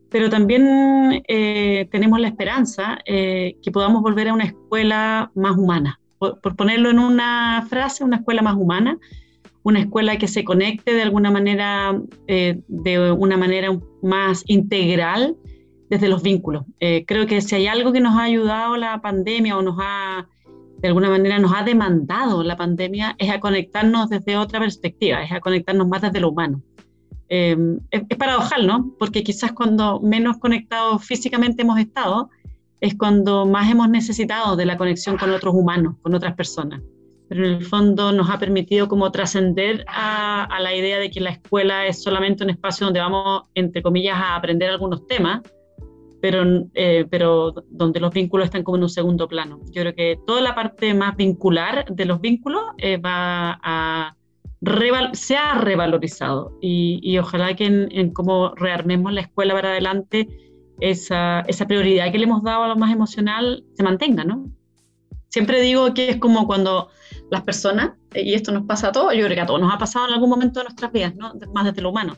pero 0.10 0.30
también 0.30 1.24
eh, 1.28 1.88
tenemos 1.92 2.20
la 2.20 2.28
esperanza 2.28 3.00
eh, 3.06 3.58
que 3.62 3.72
podamos 3.72 4.02
volver 4.02 4.30
a 4.30 4.34
una 4.34 4.46
escuela 4.46 5.32
más 5.36 5.58
humana. 5.58 6.00
Por, 6.18 6.56
ponerlo 6.56 6.90
en 6.90 7.00
una 7.00 7.66
frase, 7.70 8.04
una 8.04 8.18
escuela 8.18 8.42
más 8.42 8.56
humana, 8.56 8.98
una 9.64 9.80
escuela 9.80 10.18
que 10.18 10.28
se 10.28 10.44
conecte 10.44 10.94
de 10.94 11.04
alguna 11.04 11.30
manera, 11.30 12.02
eh, 12.28 12.62
de 12.68 13.12
una 13.12 13.38
manera 13.38 13.78
más 14.02 14.44
integral 14.48 15.36
desde 15.90 16.10
los 16.10 16.22
vínculos. 16.22 16.66
creo 17.06 17.28
que 17.28 17.40
si 17.40 17.56
hay 17.56 17.68
algo 17.68 17.94
que 17.94 18.02
nos 18.02 18.16
ha 18.18 18.24
ayudado 18.24 18.76
la 18.76 19.02
pandemia 19.02 19.58
o 19.58 19.62
nos 19.62 19.78
ha, 19.80 20.28
de 20.80 20.88
alguna 20.90 21.10
manera, 21.10 21.40
nos 21.40 21.54
ha 21.56 21.64
demandado 21.64 22.44
la 22.44 22.58
pandemia, 22.58 23.16
es 23.20 23.30
a 23.30 23.40
conectarnos 23.40 24.10
desde 24.10 24.36
otra 24.36 24.60
perspectiva, 24.60 25.24
es 25.24 25.32
a 25.32 25.40
conectarnos 25.40 25.88
más 25.88 26.02
desde 26.02 26.20
lo 26.20 26.30
humano. 26.30 26.62
Em, 27.30 27.80
es, 27.92 28.04
paradojal, 28.18 28.66
¿no? 28.66 28.94
Porque 28.98 29.24
quizás 29.24 29.52
cuando 29.52 30.00
menos 30.00 30.38
conectados 30.38 31.04
físicamente 31.04 31.64
hemos 31.64 31.80
estado, 31.80 32.30
es 32.80 32.96
cuando 32.96 33.46
más 33.46 33.70
hemos 33.70 33.90
necesitado 33.90 34.56
de 34.56 34.66
la 34.66 34.78
conexión 34.78 35.18
con 35.18 35.32
otros 35.32 35.54
humanos, 35.54 35.96
con 36.02 36.14
otras 36.14 36.36
personas. 36.36 36.82
Pero 37.28 37.46
en 37.46 37.56
el 37.56 37.66
fondo 37.66 38.14
nos 38.14 38.30
ha 38.30 38.40
permitido 38.40 38.88
como 38.88 39.12
trascender 39.12 39.84
a, 39.90 40.48
la 40.62 40.74
idea 40.74 40.98
de 41.00 41.10
que 41.10 41.20
la 41.20 41.32
escuela 41.32 41.86
es 41.86 42.02
solamente 42.02 42.44
un 42.44 42.50
espacio 42.50 42.86
donde 42.86 43.02
vamos, 43.02 43.44
entre 43.54 43.82
comillas, 43.82 44.16
a 44.18 44.36
aprender 44.36 44.70
algunos 44.70 45.06
temas, 45.08 45.42
pero, 46.22 46.66
eh, 46.74 47.06
pero 47.10 47.54
donde 47.70 48.00
los 48.00 48.14
vínculos 48.14 48.46
están 48.46 48.64
como 48.64 48.78
en 48.78 48.84
un 48.84 48.90
segundo 48.90 49.28
plano. 49.28 49.60
Yo 49.72 49.82
creo 49.82 49.94
que 49.94 50.20
toda 50.26 50.42
la 50.42 50.56
parte 50.56 50.94
más 50.94 51.18
vincular 51.18 51.86
de 51.90 52.06
los 52.06 52.22
vínculos 52.22 52.62
eh, 52.78 52.98
va 52.98 53.60
a 53.62 54.16
se 55.14 55.38
ha 55.38 55.56
revalorizado 55.60 56.58
y, 56.62 57.18
ojalá 57.18 57.56
que 57.56 57.66
en, 57.66 58.12
cómo 58.12 58.54
rearmemos 58.56 59.14
la 59.14 59.22
escuela 59.22 59.54
para 59.54 59.70
adelante, 59.70 60.28
esa, 60.80 61.42
esa, 61.42 61.66
prioridad 61.66 62.12
que 62.12 62.18
le 62.18 62.26
hemos 62.26 62.44
dado 62.44 62.64
a 62.64 62.68
lo 62.68 62.76
más 62.76 62.92
emocional 62.92 63.64
se 63.74 63.84
mantenga, 63.84 64.24
¿no? 64.24 64.50
Siempre 65.30 65.62
digo 65.62 65.94
que 65.94 66.10
es 66.10 66.18
como 66.18 66.48
cuando 66.48 66.90
las 67.30 67.44
personas, 67.44 67.94
y 68.14 68.34
esto 68.34 68.52
nos 68.52 68.66
pasa 68.66 68.90
a 68.90 68.92
todos, 68.92 69.14
yo 69.14 69.26
creo 69.26 69.36
que 69.36 69.42
a 69.42 69.46
todos 69.46 69.60
nos 69.60 69.74
ha 69.74 69.78
pasado 69.78 70.08
en 70.08 70.14
algún 70.14 70.30
momento 70.30 70.60
de 70.60 70.66
nuestras 70.66 70.92
vidas, 70.92 71.16
¿no? 71.16 71.34
más 71.54 71.66
desde 71.66 71.82
lo 71.82 71.90
humano, 71.90 72.16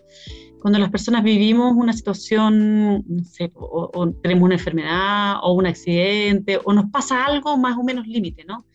cuando 0.61 0.77
las 0.77 0.89
personas 0.89 1.23
vivimos 1.23 1.73
una 1.75 1.93
situación, 1.93 3.03
no 3.07 3.23
sé, 3.23 3.51
o, 3.55 3.89
o 3.93 4.11
tenemos 4.11 4.43
una 4.43 4.55
enfermedad 4.55 5.37
o 5.41 5.53
un 5.53 5.65
accidente, 5.65 6.59
o 6.63 6.73
nos 6.73 6.89
pasa 6.91 7.25
algo 7.25 7.57
más 7.57 7.77
o 7.77 7.83
menos 7.83 8.05
límite, 8.07 8.43
¿no? 8.43 8.65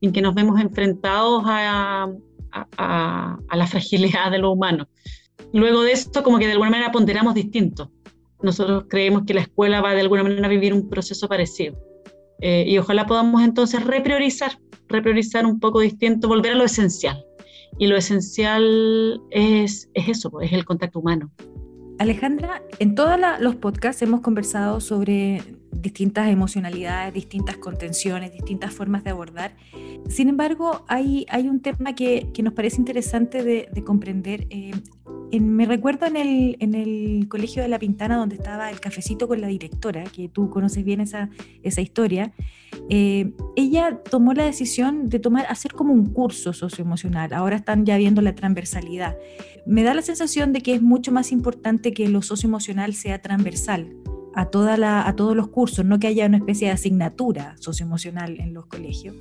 En 0.00 0.12
que 0.12 0.20
nos 0.20 0.34
vemos 0.34 0.60
enfrentados 0.60 1.44
a, 1.46 2.08
a, 2.76 3.38
la 3.54 3.66
fragilidad 3.68 4.30
de 4.30 4.38
lo 4.38 4.52
humano. 4.52 4.88
Luego 5.52 5.82
de 5.82 5.92
esto, 5.92 6.22
como 6.22 6.38
que 6.38 6.46
de 6.46 6.52
alguna 6.52 6.70
manera 6.70 6.92
ponderamos 6.92 7.34
distinto. 7.34 7.90
Nosotros 8.42 8.84
creemos 8.88 9.24
que 9.24 9.34
la 9.34 9.42
escuela 9.42 9.80
va 9.80 9.94
de 9.94 10.00
alguna 10.00 10.22
manera 10.22 10.46
a 10.46 10.50
vivir 10.50 10.72
un 10.72 10.88
proceso 10.88 11.28
parecido. 11.28 11.78
Eh, 12.40 12.64
y 12.68 12.78
ojalá 12.78 13.06
podamos 13.06 13.42
entonces 13.42 13.84
repriorizar, 13.84 14.58
repriorizar 14.88 15.44
un 15.44 15.58
poco 15.58 15.80
distinto, 15.80 16.28
volver 16.28 16.52
a 16.52 16.54
lo 16.56 16.64
esencial. 16.64 17.24
Y 17.78 17.86
lo 17.86 17.96
esencial 17.96 19.20
es, 19.30 19.88
es 19.94 20.08
eso, 20.08 20.30
pues, 20.30 20.48
es 20.48 20.52
el 20.52 20.64
contacto 20.64 21.00
humano. 21.00 21.30
Alejandra, 21.98 22.62
en 22.78 22.94
todos 22.94 23.18
los 23.40 23.56
podcasts 23.56 24.02
hemos 24.02 24.20
conversado 24.20 24.80
sobre 24.80 25.42
distintas 25.80 26.28
emocionalidades, 26.28 27.14
distintas 27.14 27.56
contenciones, 27.56 28.32
distintas 28.32 28.72
formas 28.72 29.04
de 29.04 29.10
abordar. 29.10 29.56
Sin 30.08 30.28
embargo, 30.28 30.84
hay, 30.88 31.26
hay 31.28 31.48
un 31.48 31.60
tema 31.60 31.94
que, 31.94 32.28
que 32.32 32.42
nos 32.42 32.52
parece 32.52 32.76
interesante 32.76 33.42
de, 33.42 33.68
comprender. 33.84 34.46
Eh, 34.50 34.72
me 35.40 35.66
recuerdo 35.66 36.06
en 36.06 36.16
el, 36.16 36.56
en 36.60 36.74
el 36.74 37.28
Colegio 37.28 37.62
de 37.62 37.68
la 37.68 37.78
Pintana, 37.78 38.16
donde 38.16 38.36
estaba 38.36 38.70
el 38.70 38.80
cafecito 38.80 39.28
con 39.28 39.40
la 39.40 39.48
directora, 39.48 40.04
que 40.04 40.28
tú 40.28 40.50
conoces 40.50 40.84
bien 40.84 41.00
esa, 41.00 41.30
esa 41.62 41.80
historia, 41.80 42.32
eh, 42.88 43.32
ella 43.54 44.00
tomó 44.10 44.32
la 44.32 44.44
decisión 44.44 45.08
de 45.08 45.18
tomar, 45.18 45.46
hacer 45.48 45.72
como 45.72 45.92
un 45.92 46.06
curso 46.06 46.52
socioemocional. 46.52 47.32
Ahora 47.34 47.56
están 47.56 47.84
ya 47.84 47.98
viendo 47.98 48.22
la 48.22 48.34
transversalidad. 48.34 49.16
Me 49.66 49.82
da 49.82 49.94
la 49.94 50.02
sensación 50.02 50.52
de 50.52 50.62
que 50.62 50.74
es 50.74 50.82
mucho 50.82 51.12
más 51.12 51.30
importante 51.30 51.92
que 51.92 52.08
lo 52.08 52.22
socioemocional 52.22 52.94
sea 52.94 53.20
transversal 53.20 53.94
a, 54.38 54.46
toda 54.46 54.76
la, 54.76 55.06
a 55.08 55.16
todos 55.16 55.34
los 55.34 55.48
cursos, 55.48 55.84
no 55.84 55.98
que 55.98 56.06
haya 56.06 56.26
una 56.26 56.36
especie 56.36 56.68
de 56.68 56.74
asignatura 56.74 57.56
socioemocional 57.58 58.38
en 58.38 58.54
los 58.54 58.66
colegios. 58.66 59.16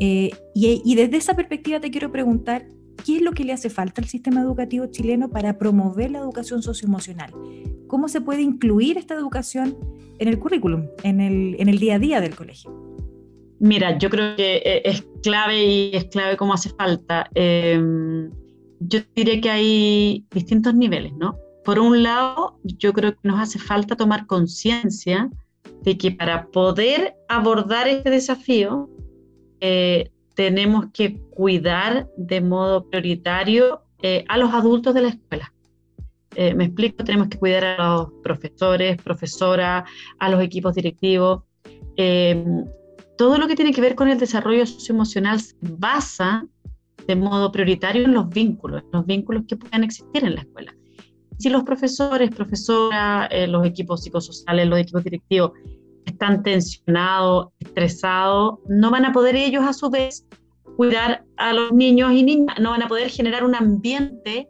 Eh, 0.00 0.30
y, 0.54 0.80
y 0.82 0.94
desde 0.94 1.18
esa 1.18 1.36
perspectiva 1.36 1.80
te 1.80 1.90
quiero 1.90 2.10
preguntar, 2.10 2.66
¿qué 3.04 3.16
es 3.16 3.22
lo 3.22 3.32
que 3.32 3.44
le 3.44 3.52
hace 3.52 3.68
falta 3.68 4.00
al 4.00 4.08
sistema 4.08 4.40
educativo 4.40 4.86
chileno 4.86 5.28
para 5.28 5.58
promover 5.58 6.10
la 6.10 6.20
educación 6.20 6.62
socioemocional? 6.62 7.30
¿Cómo 7.88 8.08
se 8.08 8.22
puede 8.22 8.40
incluir 8.40 8.96
esta 8.96 9.14
educación 9.14 9.76
en 10.18 10.28
el 10.28 10.38
currículum, 10.38 10.86
en 11.02 11.20
el, 11.20 11.56
en 11.58 11.68
el 11.68 11.78
día 11.78 11.96
a 11.96 11.98
día 11.98 12.20
del 12.22 12.34
colegio? 12.34 12.72
Mira, 13.60 13.98
yo 13.98 14.08
creo 14.08 14.34
que 14.34 14.62
eh, 14.64 14.82
es 14.86 15.06
clave 15.22 15.62
y 15.62 15.90
es 15.94 16.06
clave 16.06 16.38
cómo 16.38 16.54
hace 16.54 16.70
falta. 16.70 17.28
Em, 17.34 18.30
yo 18.80 19.00
diré 19.14 19.42
que 19.42 19.50
hay 19.50 20.24
distintos 20.30 20.74
niveles, 20.74 21.12
¿no? 21.12 21.36
Por 21.64 21.78
un 21.78 22.02
lado, 22.02 22.58
yo 22.62 22.92
creo 22.92 23.12
que 23.12 23.26
nos 23.28 23.40
hace 23.40 23.58
falta 23.58 23.96
tomar 23.96 24.26
conciencia 24.26 25.30
de 25.82 25.96
que 25.96 26.10
para 26.10 26.46
poder 26.48 27.14
abordar 27.28 27.88
este 27.88 28.10
desafío 28.10 28.90
eh, 29.60 30.10
tenemos 30.34 30.86
que 30.92 31.18
cuidar 31.30 32.08
de 32.16 32.40
modo 32.40 32.88
prioritario 32.88 33.82
eh, 34.02 34.24
a 34.28 34.36
los 34.36 34.52
adultos 34.52 34.94
de 34.94 35.02
la 35.02 35.08
escuela. 35.08 35.52
Eh, 36.34 36.52
me 36.54 36.64
explico, 36.64 37.04
tenemos 37.04 37.28
que 37.28 37.38
cuidar 37.38 37.64
a 37.64 37.88
los 37.88 38.12
profesores, 38.22 39.00
profesoras, 39.00 39.84
a 40.18 40.28
los 40.28 40.42
equipos 40.42 40.74
directivos. 40.74 41.44
todo 43.16 43.38
lo 43.38 43.46
que 43.46 43.54
tiene 43.54 43.72
que 43.72 43.80
ver 43.80 43.94
con 43.94 44.08
el 44.08 44.18
desarrollo 44.18 44.66
socioemocional 44.66 45.40
se 45.40 45.54
basa 45.60 46.46
de 47.06 47.16
modo 47.16 47.52
prioritario 47.52 48.04
en 48.04 48.12
los 48.12 48.28
vínculos, 48.28 48.82
los 48.92 49.06
vínculos 49.06 49.44
que 49.46 49.56
puedan 49.56 49.84
existir 49.84 50.24
en 50.24 50.34
la 50.34 50.40
escuela. 50.40 50.74
Si 51.38 51.48
los 51.50 51.64
profesores, 51.64 52.30
profesoras, 52.30 53.28
eh, 53.30 53.46
los 53.46 53.66
equipos 53.66 54.02
psicosociales, 54.02 54.68
los 54.68 54.78
equipos 54.78 55.04
directivos 55.04 55.52
están 56.06 56.42
tensionados, 56.42 57.48
estresados, 57.58 58.58
no 58.68 58.90
van 58.90 59.04
a 59.04 59.12
poder 59.12 59.36
ellos 59.36 59.64
a 59.64 59.72
su 59.72 59.90
vez 59.90 60.26
cuidar 60.76 61.24
a 61.36 61.52
los 61.52 61.72
niños 61.72 62.12
y 62.12 62.22
niñas, 62.22 62.56
no 62.60 62.70
van 62.70 62.82
a 62.82 62.88
poder 62.88 63.08
generar 63.08 63.44
un 63.44 63.54
ambiente 63.54 64.48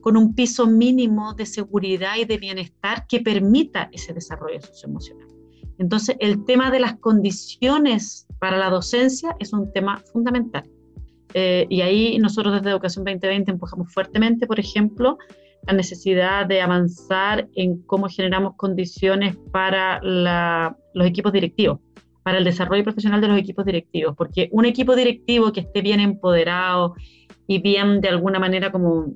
con 0.00 0.16
un 0.16 0.34
piso 0.34 0.66
mínimo 0.66 1.32
de 1.34 1.46
seguridad 1.46 2.16
y 2.18 2.24
de 2.24 2.36
bienestar 2.36 3.06
que 3.06 3.20
permita 3.20 3.88
ese 3.92 4.12
desarrollo 4.12 4.60
socioemocional. 4.60 5.28
Entonces, 5.78 6.16
el 6.20 6.44
tema 6.44 6.70
de 6.70 6.80
las 6.80 6.98
condiciones 6.98 8.26
para 8.38 8.58
la 8.58 8.68
docencia 8.68 9.34
es 9.38 9.52
un 9.52 9.72
tema 9.72 9.98
fundamental. 10.12 10.68
Eh, 11.34 11.66
y 11.70 11.80
ahí 11.80 12.18
nosotros 12.18 12.54
desde 12.54 12.70
Educación 12.70 13.04
2020 13.04 13.52
empujamos 13.52 13.92
fuertemente, 13.92 14.46
por 14.46 14.60
ejemplo, 14.60 15.18
la 15.66 15.72
necesidad 15.74 16.46
de 16.46 16.60
avanzar 16.60 17.48
en 17.54 17.82
cómo 17.82 18.08
generamos 18.08 18.54
condiciones 18.56 19.36
para 19.52 20.00
los 20.02 21.06
equipos 21.06 21.32
directivos, 21.32 21.78
para 22.22 22.38
el 22.38 22.44
desarrollo 22.44 22.84
profesional 22.84 23.20
de 23.20 23.28
los 23.28 23.38
equipos 23.38 23.64
directivos, 23.64 24.14
porque 24.16 24.48
un 24.52 24.64
equipo 24.64 24.96
directivo 24.96 25.52
que 25.52 25.60
esté 25.60 25.82
bien 25.82 26.00
empoderado 26.00 26.94
y 27.46 27.60
bien 27.60 28.00
de 28.00 28.08
alguna 28.08 28.38
manera 28.38 28.72
como 28.72 29.14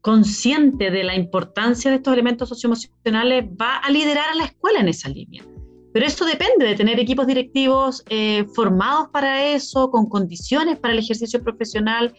consciente 0.00 0.90
de 0.90 1.04
la 1.04 1.14
importancia 1.14 1.90
de 1.90 1.98
estos 1.98 2.12
elementos 2.12 2.48
socioemocionales 2.48 3.44
va 3.60 3.76
a 3.76 3.90
liderar 3.90 4.30
a 4.30 4.34
la 4.34 4.44
escuela 4.44 4.80
en 4.80 4.88
esa 4.88 5.08
línea. 5.08 5.44
Pero 5.92 6.06
eso 6.06 6.24
depende 6.24 6.66
de 6.66 6.74
tener 6.74 6.98
equipos 6.98 7.26
directivos 7.26 8.02
eh, 8.08 8.44
formados 8.54 9.08
para 9.10 9.46
eso, 9.52 9.90
con 9.90 10.08
condiciones 10.08 10.78
para 10.78 10.94
el 10.94 11.00
ejercicio 11.00 11.42
profesional, 11.42 12.14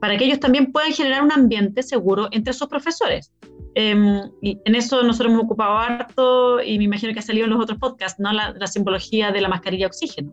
para 0.00 0.16
que 0.16 0.24
ellos 0.24 0.40
también 0.40 0.72
puedan 0.72 0.92
generar 0.92 1.22
un 1.22 1.32
ambiente 1.32 1.82
seguro 1.82 2.28
entre 2.30 2.52
sus 2.52 2.68
profesores. 2.68 3.32
Em, 3.74 4.22
y 4.42 4.58
en 4.64 4.74
eso 4.74 5.02
nosotros 5.02 5.32
hemos 5.32 5.44
ocupado 5.44 5.78
harto 5.78 6.62
y 6.62 6.78
me 6.78 6.84
imagino 6.84 7.12
que 7.12 7.20
ha 7.20 7.22
salido 7.22 7.44
en 7.44 7.50
los 7.50 7.62
otros 7.62 7.78
podcasts, 7.78 8.18
¿no? 8.18 8.32
la, 8.32 8.66
simbología 8.66 9.30
de 9.30 9.40
la 9.40 9.48
mascarilla 9.48 9.86
oxígeno. 9.86 10.32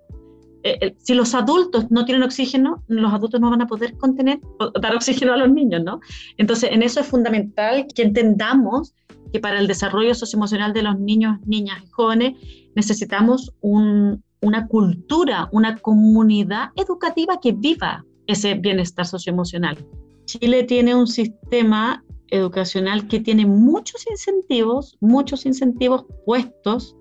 Eh, 0.63 0.79
eh, 0.81 0.95
si 0.97 1.13
los 1.13 1.35
adultos 1.35 1.91
no 1.91 2.05
tienen 2.05 2.23
oxígeno, 2.23 2.83
los 2.87 3.13
adultos 3.13 3.39
no 3.39 3.51
van 3.51 3.61
a 3.61 3.67
poder 3.67 3.95
contener, 3.97 4.39
dar 4.81 4.95
oxígeno 4.95 5.33
a 5.33 5.37
los 5.37 5.51
niños, 5.51 5.83
¿no? 5.83 5.99
Entonces, 6.37 6.71
en 6.71 6.81
eso 6.81 7.01
es 7.01 7.05
fundamental 7.05 7.85
que 7.93 8.01
entendamos 8.01 8.95
que 9.31 9.39
para 9.39 9.59
el 9.59 9.67
desarrollo 9.67 10.15
socioemocional 10.15 10.73
de 10.73 10.81
los 10.81 10.99
niños, 10.99 11.37
niñas 11.45 11.83
y 11.83 11.89
jóvenes 11.89 12.33
necesitamos 12.73 13.53
una 13.61 14.67
cultura, 14.67 15.49
una 15.51 15.77
comunidad 15.77 16.69
educativa 16.75 17.39
que 17.39 17.51
viva 17.51 18.03
ese 18.27 18.55
bienestar 18.55 19.05
socioemocional. 19.05 19.85
Chile 20.25 20.63
tiene 20.63 20.95
un 20.95 21.07
sistema 21.07 22.03
educacional 22.29 23.07
que 23.07 23.19
tiene 23.19 23.45
muchos 23.45 24.05
incentivos, 24.09 24.97
muchos 24.99 25.45
incentivos 25.45 26.05
puestos 26.25 26.95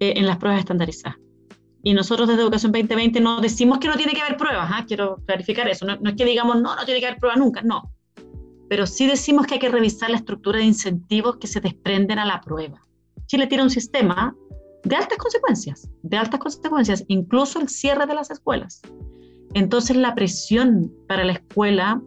eh, 0.00 0.14
en 0.16 0.26
las 0.26 0.38
pruebas 0.38 0.60
estandarizadas. 0.60 1.18
Y 1.82 1.94
nosotros 1.94 2.28
desde 2.28 2.42
Educación 2.42 2.72
2020 2.72 3.20
no 3.20 3.40
decimos 3.40 3.78
que 3.78 3.86
no 3.86 3.94
tiene 3.94 4.12
que 4.12 4.20
haber 4.20 4.36
pruebas, 4.36 4.68
¿ah? 4.72 4.84
quiero 4.86 5.22
clarificar 5.24 5.68
eso, 5.68 5.86
no, 5.86 5.96
no, 5.96 6.10
es 6.10 6.16
que 6.16 6.24
digamos 6.24 6.56
no, 6.60 6.74
no 6.74 6.84
tiene 6.84 7.00
que 7.00 7.06
haber 7.06 7.20
pruebas 7.20 7.38
nunca, 7.38 7.62
no. 7.62 7.92
Pero 8.68 8.86
sí 8.86 9.06
decimos 9.06 9.46
que 9.46 9.54
hay 9.54 9.60
que 9.60 9.68
revisar 9.68 10.10
la 10.10 10.16
estructura 10.16 10.58
de 10.58 10.64
incentivos 10.64 11.36
que 11.36 11.46
se 11.46 11.60
desprenden 11.60 12.18
a 12.18 12.26
la 12.26 12.40
prueba. 12.40 12.84
Chile 13.26 13.46
tiene 13.46 13.62
un 13.62 13.70
sistema 13.70 14.34
de 14.82 14.96
altas 14.96 15.18
consecuencias, 15.18 15.88
de 16.02 16.16
altas 16.16 16.40
consecuencias, 16.40 17.04
incluso 17.06 17.60
el 17.60 17.68
cierre 17.68 18.06
de 18.06 18.14
las 18.14 18.30
escuelas. 18.30 18.82
Entonces 19.56 19.96
la 19.96 20.14
presión 20.14 20.92
para 21.08 21.24
la 21.24 21.32
escuela 21.32 22.02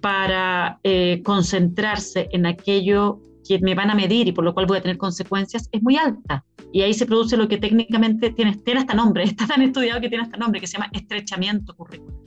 para 0.00 0.80
eh, 0.82 1.20
concentrarse 1.22 2.26
en 2.32 2.46
aquello 2.46 3.20
que 3.46 3.58
me 3.58 3.74
van 3.74 3.90
a 3.90 3.94
medir 3.94 4.28
y 4.28 4.32
por 4.32 4.44
lo 4.44 4.54
cual 4.54 4.64
voy 4.64 4.78
a 4.78 4.80
tener 4.80 4.96
consecuencias 4.96 5.68
es 5.72 5.82
muy 5.82 5.98
alta. 5.98 6.42
Y 6.72 6.80
ahí 6.80 6.94
se 6.94 7.04
produce 7.04 7.36
lo 7.36 7.48
que 7.48 7.58
técnicamente 7.58 8.30
tiene, 8.30 8.56
tiene 8.56 8.80
hasta 8.80 8.94
nombre, 8.94 9.24
está 9.24 9.46
tan 9.46 9.60
estudiado 9.60 10.00
que 10.00 10.08
tiene 10.08 10.24
hasta 10.24 10.38
nombre, 10.38 10.58
que 10.58 10.66
se 10.66 10.78
llama 10.78 10.88
estrechamiento 10.94 11.76
curricular, 11.76 12.18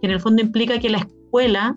que 0.00 0.06
en 0.06 0.12
el 0.12 0.20
fondo 0.20 0.42
implica 0.42 0.78
que 0.78 0.88
la 0.88 0.98
escuela 0.98 1.74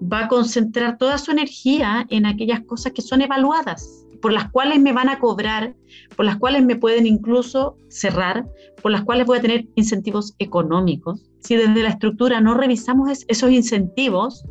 va 0.00 0.26
a 0.26 0.28
concentrar 0.28 0.98
toda 0.98 1.18
su 1.18 1.32
energía 1.32 2.06
en 2.10 2.26
aquellas 2.26 2.60
cosas 2.60 2.92
que 2.92 3.02
son 3.02 3.22
evaluadas, 3.22 4.06
por 4.20 4.32
las 4.32 4.50
cuales 4.50 4.80
me 4.80 4.92
van 4.92 5.08
a 5.08 5.18
cobrar, 5.18 5.74
por 6.16 6.26
las 6.26 6.36
cuales 6.36 6.64
me 6.64 6.76
pueden 6.76 7.06
incluso 7.06 7.76
cerrar, 7.88 8.46
por 8.82 8.92
las 8.92 9.02
cuales 9.02 9.26
voy 9.26 9.38
a 9.38 9.42
tener 9.42 9.66
incentivos 9.74 10.34
económicos. 10.38 11.30
Si 11.40 11.56
desde 11.56 11.82
la 11.82 11.90
estructura 11.90 12.40
no 12.40 12.54
revisamos 12.54 13.24
esos 13.28 13.50
incentivos, 13.50 14.44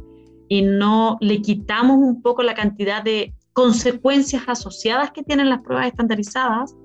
y 0.50 0.64
no 0.64 1.18
le 1.22 1.42
quitamos 1.42 1.98
un 1.98 2.22
poco 2.22 2.44
la 2.44 2.56
cantidad 2.56 3.04
de 3.04 3.34
consecuencias 3.54 4.44
asociadas 4.48 5.12
que 5.12 5.24
tienen 5.24 5.50
las 5.50 5.62
pruebas 5.62 5.88
estandarizadas, 5.88 6.76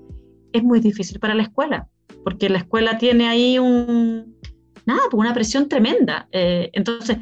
es 0.53 0.63
muy 0.63 0.79
difícil 0.79 1.19
para 1.19 1.33
la 1.33 1.43
escuela, 1.43 1.89
porque 2.23 2.47
la 2.47 2.59
escuela 2.59 2.97
tiene 2.97 3.27
ahí 3.27 3.57
pues 3.59 5.13
una 5.13 5.33
presión 5.33 5.67
tremenda. 5.67 6.29
Eh, 6.31 6.69
entonces, 6.73 7.17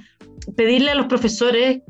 pedirle 0.57 0.91
a 0.91 0.95
los 0.95 1.05
profesores 1.07 1.81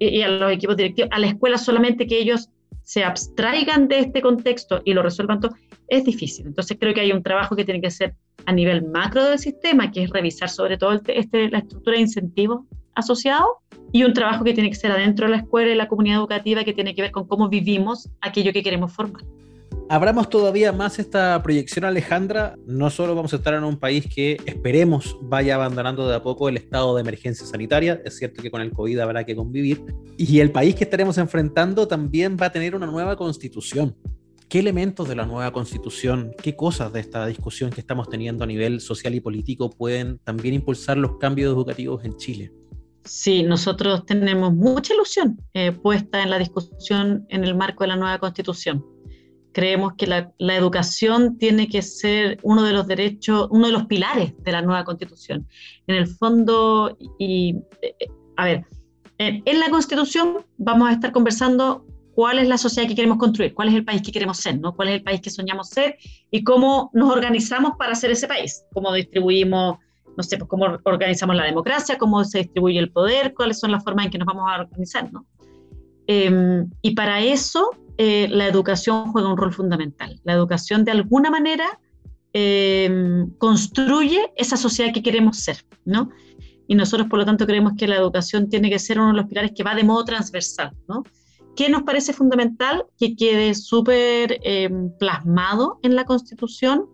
y 0.00 0.20
a 0.22 0.28
los 0.28 0.52
equipos 0.52 0.76
directivos, 0.76 1.10
a 1.12 1.20
la 1.20 1.28
escuela 1.28 1.56
solamente 1.56 2.06
que 2.06 2.18
ellos 2.18 2.50
se 2.84 3.02
abstraigan 3.02 3.88
de 3.88 3.98
este 4.00 4.22
contexto 4.22 4.82
y 4.84 4.94
lo 4.94 5.02
resuelvan 5.02 5.40
todo, 5.40 5.54
es 5.88 6.04
difícil. 6.04 6.46
Entonces 6.46 6.76
creo 6.78 6.94
que 6.94 7.00
hay 7.00 7.12
un 7.12 7.22
trabajo 7.22 7.56
que 7.56 7.64
tiene 7.64 7.80
que 7.80 7.90
ser 7.90 8.14
a 8.46 8.52
nivel 8.52 8.86
macro 8.86 9.24
del 9.24 9.38
sistema, 9.38 9.90
que 9.90 10.04
es 10.04 10.10
revisar 10.10 10.48
sobre 10.48 10.76
todo 10.76 10.92
este, 11.06 11.50
la 11.50 11.58
estructura 11.58 11.96
de 11.96 12.02
incentivos 12.02 12.66
asociados 12.94 13.48
y 13.90 14.04
un 14.04 14.12
trabajo 14.12 14.44
que 14.44 14.54
tiene 14.54 14.70
que 14.70 14.76
ser 14.76 14.92
adentro 14.92 15.26
de 15.26 15.32
la 15.32 15.38
escuela 15.38 15.72
y 15.72 15.74
la 15.74 15.88
comunidad 15.88 16.18
educativa 16.18 16.64
que 16.64 16.72
tiene 16.72 16.94
que 16.94 17.02
ver 17.02 17.10
con 17.10 17.26
cómo 17.26 17.48
vivimos 17.48 18.08
aquello 18.20 18.52
que 18.52 18.62
queremos 18.62 18.92
formar. 18.92 19.24
Abramos 19.90 20.30
todavía 20.30 20.72
más 20.72 20.98
esta 20.98 21.42
proyección, 21.42 21.84
Alejandra. 21.84 22.56
No 22.66 22.88
solo 22.88 23.14
vamos 23.14 23.34
a 23.34 23.36
estar 23.36 23.52
en 23.52 23.64
un 23.64 23.78
país 23.78 24.06
que 24.12 24.38
esperemos 24.46 25.18
vaya 25.20 25.56
abandonando 25.56 26.08
de 26.08 26.16
a 26.16 26.22
poco 26.22 26.48
el 26.48 26.56
estado 26.56 26.94
de 26.94 27.02
emergencia 27.02 27.46
sanitaria, 27.46 28.00
es 28.02 28.16
cierto 28.16 28.42
que 28.42 28.50
con 28.50 28.62
el 28.62 28.72
COVID 28.72 28.98
habrá 29.00 29.24
que 29.24 29.36
convivir, 29.36 29.84
y 30.16 30.40
el 30.40 30.50
país 30.50 30.74
que 30.74 30.84
estaremos 30.84 31.18
enfrentando 31.18 31.86
también 31.86 32.38
va 32.40 32.46
a 32.46 32.52
tener 32.52 32.74
una 32.74 32.86
nueva 32.86 33.16
constitución. 33.16 33.94
¿Qué 34.48 34.60
elementos 34.60 35.06
de 35.06 35.16
la 35.16 35.26
nueva 35.26 35.52
constitución, 35.52 36.32
qué 36.42 36.56
cosas 36.56 36.92
de 36.92 37.00
esta 37.00 37.26
discusión 37.26 37.70
que 37.70 37.82
estamos 37.82 38.08
teniendo 38.08 38.44
a 38.44 38.46
nivel 38.46 38.80
social 38.80 39.14
y 39.14 39.20
político 39.20 39.68
pueden 39.68 40.18
también 40.20 40.54
impulsar 40.54 40.96
los 40.96 41.18
cambios 41.18 41.52
educativos 41.52 42.04
en 42.04 42.16
Chile? 42.16 42.52
Sí, 43.04 43.42
nosotros 43.42 44.06
tenemos 44.06 44.54
mucha 44.54 44.94
ilusión 44.94 45.38
eh, 45.52 45.72
puesta 45.72 46.22
en 46.22 46.30
la 46.30 46.38
discusión 46.38 47.26
en 47.28 47.44
el 47.44 47.54
marco 47.54 47.84
de 47.84 47.88
la 47.88 47.96
nueva 47.96 48.18
constitución. 48.18 48.93
Creemos 49.54 49.94
que 49.96 50.06
la, 50.06 50.30
educación 50.38 51.38
tiene 51.38 51.68
que 51.68 51.80
ser 51.80 52.38
uno 52.42 52.62
de 52.62 52.72
los 52.72 52.86
derechos, 52.86 53.48
uno 53.50 53.66
de 53.66 53.72
los 53.72 53.86
pilares 53.86 54.34
de 54.42 54.52
la 54.52 54.60
nueva 54.60 54.84
constitución. 54.84 55.48
En 55.86 55.96
el 55.96 56.06
fondo, 56.06 56.96
y 57.18 57.56
eh, 57.80 57.94
a 58.36 58.44
ver, 58.44 58.66
en, 59.16 59.42
en 59.46 59.60
la 59.60 59.70
constitución 59.70 60.44
vamos 60.58 60.90
a 60.90 60.92
estar 60.92 61.12
conversando 61.12 61.86
cuál 62.14 62.38
es 62.38 62.48
la 62.48 62.58
sociedad 62.58 62.88
que 62.88 62.94
queremos 62.94 63.18
construir, 63.18 63.54
cuál 63.54 63.68
es 63.68 63.74
el 63.74 63.84
país 63.84 64.02
que 64.02 64.12
queremos 64.12 64.36
ser, 64.36 64.60
¿no? 64.60 64.74
cuál 64.74 64.88
es 64.88 64.94
el 64.96 65.02
país 65.02 65.20
que 65.22 65.30
soñamos 65.30 65.70
ser 65.70 65.96
y 66.30 66.44
cómo 66.44 66.90
nos 66.92 67.10
organizamos 67.10 67.72
para 67.78 67.94
ser 67.94 68.10
ese 68.10 68.28
país, 68.28 68.64
cómo 68.72 68.92
distribuimos 68.92 69.78
no 70.16 70.22
sé, 70.22 70.36
pues 70.36 70.48
cómo 70.48 70.78
organizamos 70.84 71.36
la 71.36 71.44
democracia, 71.44 71.98
cómo 71.98 72.24
se 72.24 72.38
distribuye 72.38 72.78
el 72.78 72.90
poder, 72.90 73.34
cuáles 73.34 73.58
son 73.58 73.72
las 73.72 73.82
formas 73.82 74.06
en 74.06 74.12
que 74.12 74.18
nos 74.18 74.26
vamos 74.26 74.44
a 74.50 74.60
organizar, 74.60 75.12
¿no? 75.12 75.26
Em, 76.06 76.70
y 76.82 76.94
para 76.94 77.20
eso 77.20 77.70
eh, 77.96 78.28
la 78.30 78.46
educación 78.46 79.12
juega 79.12 79.28
un 79.28 79.36
rol 79.36 79.52
fundamental. 79.52 80.20
La 80.24 80.32
educación 80.32 80.84
de 80.84 80.90
alguna 80.90 81.30
manera 81.30 81.78
em, 82.32 83.30
construye 83.38 84.32
esa 84.36 84.56
sociedad 84.56 84.92
que 84.92 85.02
queremos 85.02 85.38
ser, 85.38 85.64
¿no? 85.84 86.10
Y 86.66 86.74
nosotros, 86.74 87.08
por 87.08 87.18
lo 87.18 87.24
tanto, 87.24 87.46
creemos 87.46 87.74
que 87.76 87.86
la 87.86 87.96
educación 87.96 88.48
tiene 88.48 88.70
que 88.70 88.78
ser 88.78 88.98
uno 88.98 89.08
de 89.08 89.14
los 89.18 89.26
pilares 89.26 89.52
que 89.54 89.62
va 89.62 89.74
de 89.74 89.84
modo 89.84 90.04
transversal, 90.04 90.72
¿no? 90.88 91.04
¿Qué 91.56 91.68
nos 91.68 91.82
parece 91.82 92.12
fundamental? 92.12 92.84
Que 92.98 93.14
quede 93.14 93.54
súper 93.54 94.40
em, 94.42 94.90
plasmado 94.98 95.78
en 95.82 95.94
la 95.94 96.04
Constitución 96.04 96.86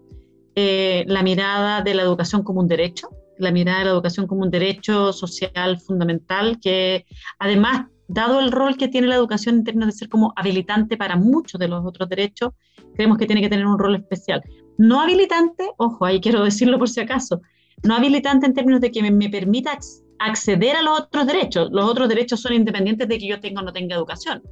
eh, 0.55 1.05
la 1.07 1.23
mirada 1.23 1.81
de 1.81 1.95
la 1.95 2.03
educación 2.03 2.43
como 2.43 2.61
un 2.61 2.69
derecho, 2.69 3.09
la 3.39 3.53
mirada 3.53 3.79
de 3.79 3.85
la 3.87 3.91
educación 3.93 4.27
como 4.27 4.43
un 4.43 4.51
derecho 4.51 5.13
social 5.13 5.81
fundamental, 5.81 6.59
que 6.61 7.07
además, 7.39 7.87
dado 8.13 8.41
el 8.41 8.51
rol 8.51 8.77
que 8.77 8.89
tiene 8.89 9.07
la 9.07 9.15
educación 9.15 9.57
en 9.57 9.65
términos 9.65 9.89
de 9.89 9.99
ser 9.99 10.09
como 10.09 10.33
habilitante 10.37 10.97
para 10.97 11.17
muchos 11.17 11.59
de 11.59 11.69
los 11.69 11.85
otros 11.85 12.09
derechos, 12.09 12.51
creemos 12.95 13.19
que 13.19 13.27
tiene 13.27 13.41
que 13.41 13.49
tener 13.49 13.67
un 13.67 13.79
rol 13.79 13.95
especial. 13.95 14.43
No 14.79 15.01
habilitante, 15.01 15.71
ojo, 15.77 16.05
ahí 16.05 16.21
quiero 16.21 16.43
decirlo 16.43 16.79
por 16.79 16.89
si 16.89 17.01
acaso, 17.01 17.41
no 17.85 17.95
habilitante 17.95 18.47
en 18.47 18.55
términos 18.55 18.81
de 18.81 18.91
que 18.91 19.11
me, 19.11 19.29
permita 19.29 19.79
acceder 20.19 20.77
a 20.77 20.83
los 20.83 21.01
otros 21.01 21.27
derechos. 21.27 21.69
Los 21.71 21.85
otros 21.89 22.09
derechos 22.09 22.41
son 22.41 22.53
independientes 22.53 23.09
de 23.09 23.19
que 23.19 23.29
yo 23.29 23.41
tenga 23.41 23.63
o 23.63 23.65
no 23.65 23.73
tenga 23.73 23.95
educación. 23.95 24.43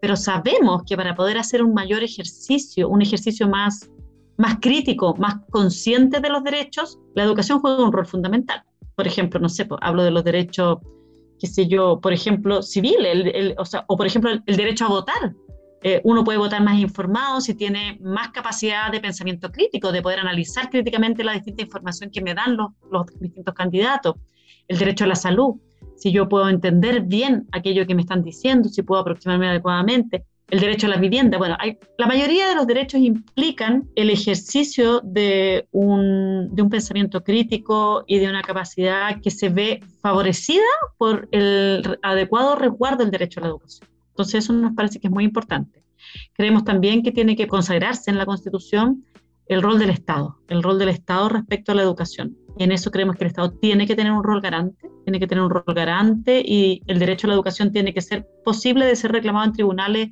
Pero 0.00 0.16
sabemos 0.16 0.82
que 0.86 0.96
para 0.96 1.14
poder 1.14 1.38
hacer 1.38 1.62
un 1.62 1.72
mayor 1.72 2.02
ejercicio, 2.02 2.88
un 2.88 3.00
ejercicio 3.00 3.48
más 3.48 3.88
más 4.36 4.56
crítico, 4.60 5.14
más 5.16 5.36
consciente 5.50 6.20
de 6.20 6.28
los 6.28 6.42
derechos, 6.42 6.98
la 7.14 7.22
educación 7.22 7.60
juega 7.60 7.84
un 7.84 7.92
rol 7.92 8.06
fundamental. 8.06 8.62
Por 8.96 9.06
ejemplo, 9.06 9.40
no 9.40 9.48
sé, 9.48 9.64
pues, 9.64 9.78
hablo 9.82 10.02
de 10.02 10.10
los 10.10 10.24
derechos, 10.24 10.78
qué 11.38 11.46
sé 11.46 11.66
yo, 11.66 12.00
por 12.00 12.12
ejemplo, 12.12 12.62
civil, 12.62 13.04
el, 13.04 13.54
o, 13.58 13.64
sea, 13.64 13.84
o, 13.88 13.96
por 13.96 14.06
ejemplo 14.06 14.30
el, 14.46 14.56
derecho 14.56 14.86
a 14.86 14.88
votar. 14.88 15.34
Eh, 15.82 16.00
uno 16.04 16.24
puede 16.24 16.38
votar 16.38 16.62
más 16.62 16.78
informado 16.78 17.42
si 17.42 17.52
tiene 17.52 17.98
más 18.00 18.30
capacidad 18.30 18.90
de 18.90 19.00
pensamiento 19.00 19.52
crítico, 19.52 19.92
de 19.92 20.00
poder 20.00 20.20
analizar 20.20 20.70
críticamente 20.70 21.22
la 21.22 21.34
distinta 21.34 21.62
información 21.62 22.10
que 22.10 22.22
me 22.22 22.32
dan 22.32 22.56
los, 22.56 22.68
los 22.90 23.06
distintos 23.20 23.54
candidatos. 23.54 24.14
El 24.66 24.78
derecho 24.78 25.04
a 25.04 25.08
la 25.08 25.14
salud, 25.14 25.56
si 25.96 26.10
yo 26.10 26.28
puedo 26.28 26.48
entender 26.48 27.02
bien 27.02 27.46
aquello 27.52 27.86
que 27.86 27.94
me 27.94 28.02
están 28.02 28.22
diciendo, 28.22 28.70
si 28.70 28.82
puedo 28.82 29.02
aproximarme 29.02 29.48
adecuadamente 29.48 30.24
el 30.50 30.60
derecho 30.60 30.86
a 30.86 30.90
la 30.90 30.96
vivienda. 30.96 31.38
Bueno, 31.38 31.56
hay, 31.58 31.78
la 31.98 32.06
mayoría 32.06 32.48
de 32.48 32.54
los 32.54 32.66
derechos 32.66 33.00
implican 33.00 33.88
el 33.96 34.10
ejercicio 34.10 35.00
de 35.00 35.66
un, 35.72 36.54
de 36.54 36.62
un, 36.62 36.70
pensamiento 36.70 37.22
crítico 37.24 38.04
y 38.06 38.18
de 38.18 38.28
una 38.28 38.42
capacidad 38.42 39.20
que 39.20 39.30
se 39.30 39.48
ve 39.48 39.80
favorecida 40.00 40.62
por 40.98 41.28
el 41.32 41.98
adecuado 42.02 42.56
resguardo 42.56 42.98
del 42.98 43.10
derecho 43.10 43.40
a 43.40 43.44
la 43.44 43.48
educación. 43.48 43.88
Entonces 44.10 44.44
eso 44.44 44.52
nos 44.52 44.74
parece 44.74 45.00
que 45.00 45.08
es 45.08 45.12
muy 45.12 45.24
importante. 45.24 45.82
Creemos 46.34 46.64
también 46.64 47.02
que 47.02 47.12
tiene 47.12 47.36
que 47.36 47.48
consagrarse 47.48 48.10
en 48.10 48.18
la 48.18 48.26
Constitución 48.26 49.04
el 49.46 49.62
rol 49.62 49.78
del 49.78 49.90
Estado, 49.90 50.38
el 50.48 50.62
rol 50.62 50.78
del 50.78 50.88
Estado 50.88 51.28
respecto 51.28 51.72
a 51.72 51.74
la 51.74 51.82
educación. 51.82 52.36
Y 52.56 52.64
en 52.64 52.72
eso 52.72 52.90
creemos 52.90 53.16
que 53.16 53.24
el 53.24 53.28
Estado 53.28 53.50
tiene 53.50 53.86
que 53.86 53.96
tener 53.96 54.12
un 54.12 54.22
rol 54.22 54.40
garante, 54.40 54.88
tiene 55.04 55.20
que 55.20 55.26
tener 55.26 55.44
un 55.44 55.50
rol 55.50 55.64
garante 55.74 56.42
y 56.44 56.82
el 56.86 56.98
derecho 56.98 57.26
a 57.26 57.28
la 57.28 57.34
educación 57.34 57.72
tiene 57.72 57.94
que 57.94 58.00
ser 58.00 58.26
posible 58.44 58.86
de 58.86 58.96
ser 58.96 59.12
reclamado 59.12 59.46
en 59.46 59.52
tribunales 59.52 60.08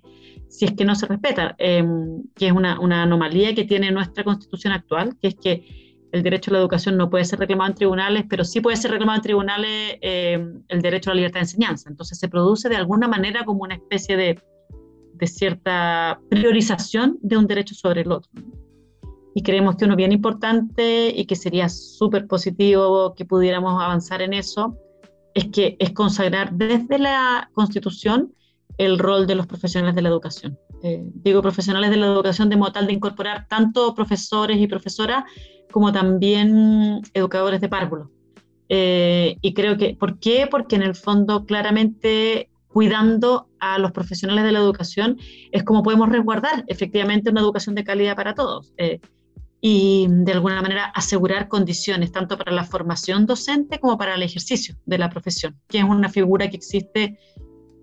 si 0.48 0.66
es 0.66 0.72
que 0.72 0.84
no 0.84 0.94
se 0.94 1.06
respeta, 1.06 1.54
em, 1.58 2.24
que 2.36 2.48
es 2.48 2.52
una, 2.52 2.78
una, 2.78 3.02
anomalía 3.02 3.54
que 3.54 3.64
tiene 3.64 3.90
nuestra 3.90 4.22
constitución 4.22 4.74
actual, 4.74 5.16
que 5.20 5.28
es 5.28 5.34
que 5.34 5.82
el 6.12 6.22
derecho 6.22 6.50
a 6.50 6.52
la 6.52 6.58
educación 6.60 6.98
no 6.98 7.08
puede 7.08 7.24
ser 7.24 7.38
reclamado 7.38 7.70
en 7.70 7.76
tribunales, 7.76 8.24
pero 8.28 8.44
sí 8.44 8.60
puede 8.60 8.76
ser 8.76 8.90
reclamado 8.90 9.16
en 9.16 9.22
tribunales 9.22 9.98
eh, 10.02 10.46
el 10.68 10.82
derecho 10.82 11.10
a 11.10 11.14
la 11.14 11.16
libertad 11.16 11.40
de 11.40 11.44
enseñanza. 11.44 11.88
Entonces 11.88 12.18
se 12.18 12.28
produce 12.28 12.68
de 12.68 12.76
alguna 12.76 13.08
manera 13.08 13.46
como 13.46 13.62
una 13.62 13.74
especie 13.74 14.16
de, 14.16 14.38
de 15.14 15.26
cierta 15.26 16.20
priorización 16.28 17.18
de 17.22 17.38
un 17.38 17.46
derecho 17.46 17.74
sobre 17.74 18.02
el 18.02 18.12
otro. 18.12 18.30
Y 19.34 19.42
creemos 19.42 19.76
que 19.76 19.84
uno 19.84 19.96
bien 19.96 20.12
importante 20.12 21.08
y 21.08 21.24
que 21.24 21.36
sería 21.36 21.68
súper 21.68 22.26
positivo 22.26 23.14
que 23.14 23.24
pudiéramos 23.24 23.82
avanzar 23.82 24.22
en 24.22 24.34
eso, 24.34 24.76
es 25.34 25.46
que 25.46 25.76
es 25.78 25.92
consagrar 25.92 26.52
desde 26.52 26.98
la 26.98 27.50
Constitución 27.54 28.34
el 28.78 28.98
rol 28.98 29.26
de 29.26 29.34
los 29.34 29.46
profesionales 29.46 29.94
de 29.94 30.02
la 30.02 30.08
educación. 30.08 30.58
Eh, 30.82 31.02
digo 31.14 31.42
profesionales 31.42 31.90
de 31.90 31.96
la 31.96 32.06
educación 32.06 32.48
de 32.48 32.56
modo 32.56 32.72
tal 32.72 32.86
de 32.86 32.92
incorporar 32.92 33.46
tanto 33.48 33.94
profesores 33.94 34.58
y 34.58 34.66
profesoras 34.66 35.24
como 35.70 35.92
también 35.92 37.00
educadores 37.14 37.60
de 37.60 37.68
párvulos. 37.68 38.08
Eh, 38.68 39.36
y 39.40 39.54
creo 39.54 39.76
que, 39.76 39.94
¿por 39.94 40.18
qué? 40.18 40.48
Porque 40.50 40.76
en 40.76 40.82
el 40.82 40.94
fondo 40.94 41.44
claramente 41.44 42.50
cuidando 42.68 43.48
a 43.60 43.78
los 43.78 43.92
profesionales 43.92 44.44
de 44.44 44.52
la 44.52 44.58
educación 44.58 45.18
es 45.50 45.62
como 45.62 45.82
podemos 45.82 46.08
resguardar 46.08 46.64
efectivamente 46.68 47.30
una 47.30 47.40
educación 47.40 47.74
de 47.74 47.84
calidad 47.84 48.16
para 48.16 48.34
todos. 48.34 48.72
Eh, 48.78 49.00
y 49.64 50.08
de 50.08 50.32
alguna 50.32 50.60
manera 50.60 50.86
asegurar 50.86 51.46
condiciones 51.46 52.10
tanto 52.10 52.36
para 52.36 52.50
la 52.50 52.64
formación 52.64 53.26
docente 53.26 53.78
como 53.78 53.96
para 53.96 54.16
el 54.16 54.22
ejercicio 54.24 54.74
de 54.86 54.98
la 54.98 55.08
profesión, 55.08 55.56
que 55.68 55.78
es 55.78 55.84
una 55.84 56.08
figura 56.08 56.50
que 56.50 56.56
existe 56.56 57.16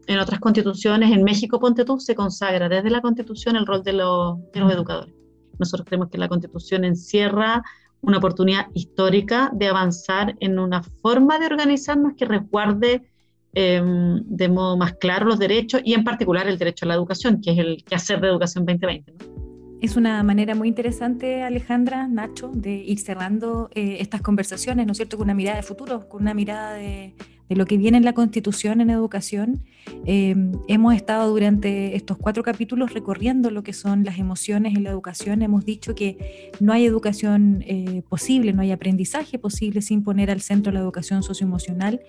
en 0.05 0.19
otras 0.19 0.41
constituciones. 0.41 1.09
En 1.13 1.23
México, 1.23 1.57
ponte 1.57 1.85
tú, 1.85 1.97
se 1.97 2.15
consagra 2.15 2.67
desde 2.67 2.89
la 2.89 2.99
constitución 2.99 3.55
el 3.55 3.65
rol 3.65 3.81
de 3.81 3.93
los, 3.93 4.39
educadores. 4.53 5.15
Nosotros 5.57 5.87
creemos 5.87 6.09
que 6.09 6.17
la 6.17 6.27
constitución 6.27 6.83
encierra 6.83 7.63
una 8.01 8.17
oportunidad 8.17 8.67
histórica 8.73 9.49
de 9.53 9.67
avanzar 9.67 10.35
en 10.41 10.59
una 10.59 10.83
forma 10.83 11.39
de 11.39 11.45
organizarnos 11.45 12.11
que 12.17 12.25
resguarde 12.25 13.09
em, 13.53 14.21
de 14.25 14.49
modo 14.49 14.75
más 14.75 14.95
claro 14.95 15.27
los 15.27 15.39
derechos 15.39 15.81
y 15.85 15.93
en 15.93 16.03
particular 16.03 16.45
el 16.49 16.57
derecho 16.57 16.83
a 16.83 16.89
la 16.89 16.95
educación, 16.95 17.39
que 17.39 17.51
es 17.51 17.57
el 17.57 17.83
quehacer 17.85 18.19
de 18.19 18.27
Educación 18.27 18.65
2020. 18.65 19.13
¿no? 19.13 19.38
Es 19.81 19.95
una 19.95 20.21
manera 20.23 20.55
muy 20.55 20.67
interesante, 20.67 21.41
Alejandra, 21.41 22.05
Nacho, 22.05 22.51
de 22.53 22.75
ir 22.75 22.99
cerrando 22.99 23.69
eh, 23.73 23.97
estas 24.01 24.21
conversaciones, 24.21 24.85
¿no 24.85 24.91
es 24.91 24.97
cierto?, 24.97 25.17
con 25.17 25.27
una 25.27 25.33
mirada 25.33 25.55
de 25.55 25.63
futuro, 25.63 26.09
con 26.09 26.23
una 26.23 26.33
mirada 26.33 26.73
de, 26.73 27.13
lo 27.47 27.65
que 27.65 27.77
viene 27.77 27.97
en 27.97 28.03
la 28.03 28.11
Constitución 28.11 28.81
en 28.81 28.89
educación. 28.89 29.63
Eh, 30.05 30.35
hemos 30.67 30.93
estado 30.93 31.29
durante 31.31 31.95
estos 31.95 32.17
cuatro 32.17 32.43
capítulos 32.43 32.93
recorriendo 32.93 33.51
lo 33.51 33.63
que 33.63 33.71
son 33.71 34.03
las 34.03 34.19
emociones 34.19 34.75
en 34.75 34.83
la 34.83 34.89
educación. 34.89 35.41
Hemos 35.43 35.63
dicho 35.63 35.95
que 35.95 36.51
no 36.59 36.73
hay 36.73 36.85
educación 36.85 37.63
eh, 37.65 38.03
posible, 38.09 38.51
no 38.51 38.61
hay 38.61 38.71
aprendizaje 38.71 39.39
posible 39.39 39.81
sin 39.81 40.03
poner 40.03 40.29
al 40.29 40.41
centro 40.41 40.73
la 40.73 40.81
educación 40.81 41.23
socioemocional. 41.23 42.01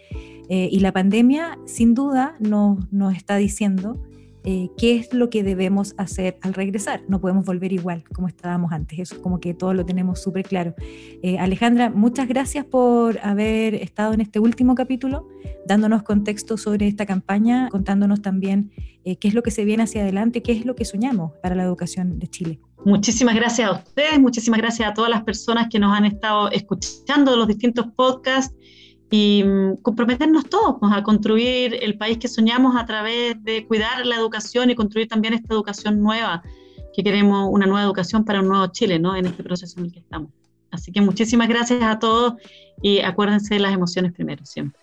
y 0.48 0.80
la 0.80 0.90
pandemia, 0.90 1.56
sin 1.64 1.94
duda, 1.94 2.34
nos, 2.40 2.92
nos 2.92 3.14
está 3.14 3.36
diciendo 3.36 4.00
eh, 4.44 4.70
qué 4.78 4.96
es 4.96 5.12
lo 5.12 5.28
que 5.28 5.42
debemos 5.42 5.94
hacer 5.98 6.38
al 6.42 6.54
regresar. 6.54 7.02
No 7.08 7.20
podemos 7.20 7.44
volver 7.44 7.72
igual 7.72 8.04
como 8.12 8.28
estábamos 8.28 8.72
antes. 8.72 8.98
Eso 8.98 9.16
es 9.16 9.20
como 9.20 9.40
que 9.40 9.54
todo 9.54 9.74
lo 9.74 9.84
tenemos 9.84 10.22
súper 10.22 10.44
claro. 10.44 10.74
Eh, 11.22 11.38
Alejandra, 11.38 11.90
muchas 11.90 12.26
gracias 12.26 12.64
por 12.64 13.18
haber 13.22 13.74
estado 13.74 14.14
en 14.14 14.20
este 14.20 14.38
último 14.38 14.74
capítulo, 14.74 15.28
dándonos 15.66 16.02
contexto 16.02 16.56
sobre 16.56 16.88
esta 16.88 17.06
campaña, 17.06 17.68
contándonos 17.70 18.22
también 18.22 18.70
eh, 19.04 19.16
qué 19.16 19.28
es 19.28 19.34
lo 19.34 19.42
que 19.42 19.50
se 19.50 19.64
viene 19.64 19.82
hacia 19.82 20.02
adelante, 20.02 20.42
qué 20.42 20.52
es 20.52 20.64
lo 20.64 20.74
que 20.74 20.84
soñamos 20.84 21.32
para 21.42 21.54
la 21.54 21.62
educación 21.64 22.18
de 22.18 22.28
Chile. 22.28 22.60
Muchísimas 22.84 23.34
gracias 23.34 23.68
a 23.68 23.72
ustedes, 23.72 24.18
muchísimas 24.18 24.58
gracias 24.58 24.88
a 24.88 24.94
todas 24.94 25.10
las 25.10 25.22
personas 25.22 25.68
que 25.70 25.78
nos 25.78 25.94
han 25.94 26.06
estado 26.06 26.50
escuchando 26.50 27.36
los 27.36 27.46
distintos 27.46 27.86
podcasts 27.94 28.54
y 29.10 29.42
mm, 29.44 29.76
comprometernos 29.82 30.48
todos 30.48 30.76
pues, 30.78 30.92
a 30.92 31.02
construir 31.02 31.78
el 31.82 31.98
país 31.98 32.18
que 32.18 32.28
soñamos 32.28 32.76
a 32.76 32.86
través 32.86 33.42
de 33.42 33.66
cuidar 33.66 34.06
la 34.06 34.16
educación 34.16 34.70
y 34.70 34.74
construir 34.74 35.08
también 35.08 35.34
esta 35.34 35.52
educación 35.52 36.00
nueva, 36.00 36.42
que 36.94 37.02
queremos 37.02 37.48
una 37.50 37.66
nueva 37.66 37.82
educación 37.82 38.24
para 38.24 38.40
un 38.40 38.48
nuevo 38.48 38.66
Chile, 38.68 38.98
¿no? 38.98 39.16
En 39.16 39.26
este 39.26 39.42
proceso 39.42 39.78
en 39.78 39.86
el 39.86 39.92
que 39.92 39.98
estamos. 39.98 40.30
Así 40.70 40.92
que 40.92 41.00
muchísimas 41.00 41.48
gracias 41.48 41.82
a 41.82 41.98
todos 41.98 42.34
y 42.80 43.00
acuérdense 43.00 43.54
de 43.54 43.60
las 43.60 43.74
emociones 43.74 44.12
primero, 44.12 44.46
siempre. 44.46 44.79